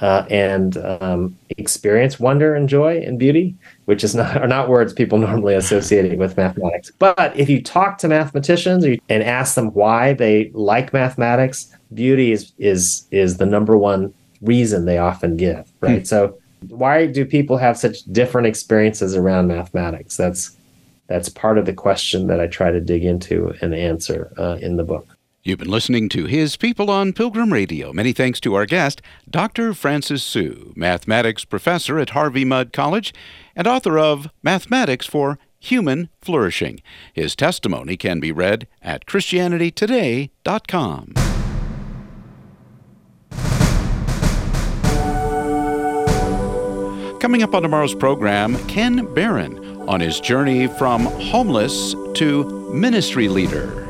uh, 0.00 0.26
and 0.28 0.76
um, 0.76 1.38
experience 1.56 2.18
wonder 2.18 2.54
and 2.54 2.68
joy 2.68 2.98
and 2.98 3.18
beauty, 3.18 3.54
which 3.84 4.02
is 4.02 4.14
not 4.14 4.36
are 4.36 4.48
not 4.48 4.68
words 4.68 4.92
people 4.92 5.18
normally 5.30 5.54
associate 5.54 6.18
with 6.18 6.36
mathematics. 6.36 6.90
But 6.98 7.36
if 7.36 7.48
you 7.48 7.62
talk 7.62 7.98
to 7.98 8.08
mathematicians 8.08 8.84
and 8.84 9.22
ask 9.22 9.54
them 9.54 9.68
why 9.68 10.14
they 10.14 10.50
like 10.52 10.92
mathematics, 10.92 11.74
beauty 11.92 12.32
is 12.32 12.52
is 12.58 13.06
is 13.10 13.36
the 13.36 13.46
number 13.46 13.76
one 13.76 14.12
reason 14.40 14.84
they 14.84 14.98
often 14.98 15.36
give. 15.36 15.72
Right. 15.80 16.00
Hmm. 16.00 16.04
So 16.04 16.38
why 16.68 17.06
do 17.06 17.24
people 17.24 17.56
have 17.56 17.76
such 17.76 18.04
different 18.04 18.46
experiences 18.46 19.16
around 19.16 19.48
mathematics? 19.48 20.16
That's 20.16 20.56
that's 21.06 21.28
part 21.28 21.58
of 21.58 21.66
the 21.66 21.74
question 21.74 22.28
that 22.28 22.40
I 22.40 22.46
try 22.46 22.70
to 22.70 22.80
dig 22.80 23.04
into 23.04 23.52
and 23.60 23.74
answer 23.74 24.32
uh, 24.38 24.56
in 24.60 24.76
the 24.76 24.84
book. 24.84 25.18
You've 25.42 25.58
been 25.58 25.70
listening 25.70 26.08
to 26.08 26.24
His 26.24 26.56
People 26.56 26.90
on 26.90 27.12
Pilgrim 27.12 27.52
Radio. 27.52 27.92
Many 27.92 28.14
thanks 28.14 28.40
to 28.40 28.54
our 28.54 28.64
guest, 28.64 29.02
Dr. 29.28 29.74
Francis 29.74 30.22
Su, 30.22 30.72
mathematics 30.74 31.44
professor 31.44 31.98
at 31.98 32.08
Harvey 32.10 32.46
Mudd 32.46 32.72
College 32.72 33.12
and 33.54 33.66
author 33.66 33.98
of 33.98 34.28
Mathematics 34.42 35.06
for 35.06 35.38
Human 35.60 36.08
Flourishing. 36.22 36.80
His 37.12 37.36
testimony 37.36 37.98
can 37.98 38.20
be 38.20 38.32
read 38.32 38.66
at 38.80 39.04
ChristianityToday.com. 39.04 41.33
Coming 47.24 47.42
up 47.42 47.54
on 47.54 47.62
tomorrow's 47.62 47.94
program, 47.94 48.54
Ken 48.66 49.06
Barron 49.14 49.80
on 49.88 49.98
his 49.98 50.20
journey 50.20 50.66
from 50.66 51.06
homeless 51.06 51.94
to 52.16 52.44
ministry 52.70 53.28
leader. 53.28 53.88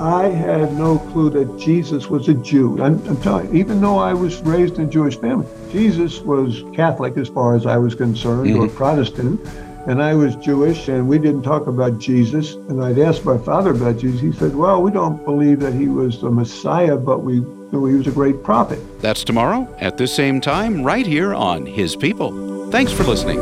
I 0.00 0.28
had 0.28 0.72
no 0.78 0.98
clue 0.98 1.28
that 1.28 1.58
Jesus 1.58 2.08
was 2.08 2.30
a 2.30 2.32
Jew. 2.32 2.82
I'm, 2.82 3.06
I'm, 3.06 3.20
telling 3.20 3.52
you, 3.52 3.60
even 3.60 3.82
though 3.82 3.98
I 3.98 4.14
was 4.14 4.40
raised 4.40 4.78
in 4.78 4.86
a 4.86 4.90
Jewish 4.90 5.18
family, 5.18 5.46
Jesus 5.70 6.20
was 6.20 6.64
Catholic 6.72 7.18
as 7.18 7.28
far 7.28 7.54
as 7.54 7.66
I 7.66 7.76
was 7.76 7.94
concerned, 7.94 8.48
mm-hmm. 8.48 8.62
or 8.62 8.68
Protestant, 8.68 9.38
and 9.86 10.02
I 10.02 10.14
was 10.14 10.36
Jewish, 10.36 10.88
and 10.88 11.08
we 11.08 11.18
didn't 11.18 11.42
talk 11.42 11.66
about 11.66 11.98
Jesus. 11.98 12.54
And 12.68 12.82
I'd 12.82 12.98
asked 12.98 13.24
my 13.24 13.38
father 13.38 13.70
about 13.70 13.98
Jesus. 13.98 14.20
He 14.20 14.32
said, 14.32 14.54
"Well, 14.54 14.82
we 14.82 14.90
don't 14.90 15.24
believe 15.24 15.60
that 15.60 15.74
he 15.74 15.88
was 15.88 16.20
the 16.20 16.30
Messiah, 16.30 16.96
but 16.96 17.22
we 17.22 17.40
know 17.72 17.86
he 17.86 17.94
was 17.94 18.06
a 18.06 18.12
great 18.12 18.42
prophet." 18.42 18.78
That's 19.00 19.24
tomorrow 19.24 19.68
at 19.80 19.96
the 19.96 20.06
same 20.06 20.40
time, 20.40 20.82
right 20.82 21.06
here 21.06 21.34
on 21.34 21.66
His 21.66 21.96
People. 21.96 22.68
Thanks 22.70 22.92
for 22.92 23.04
listening. 23.04 23.40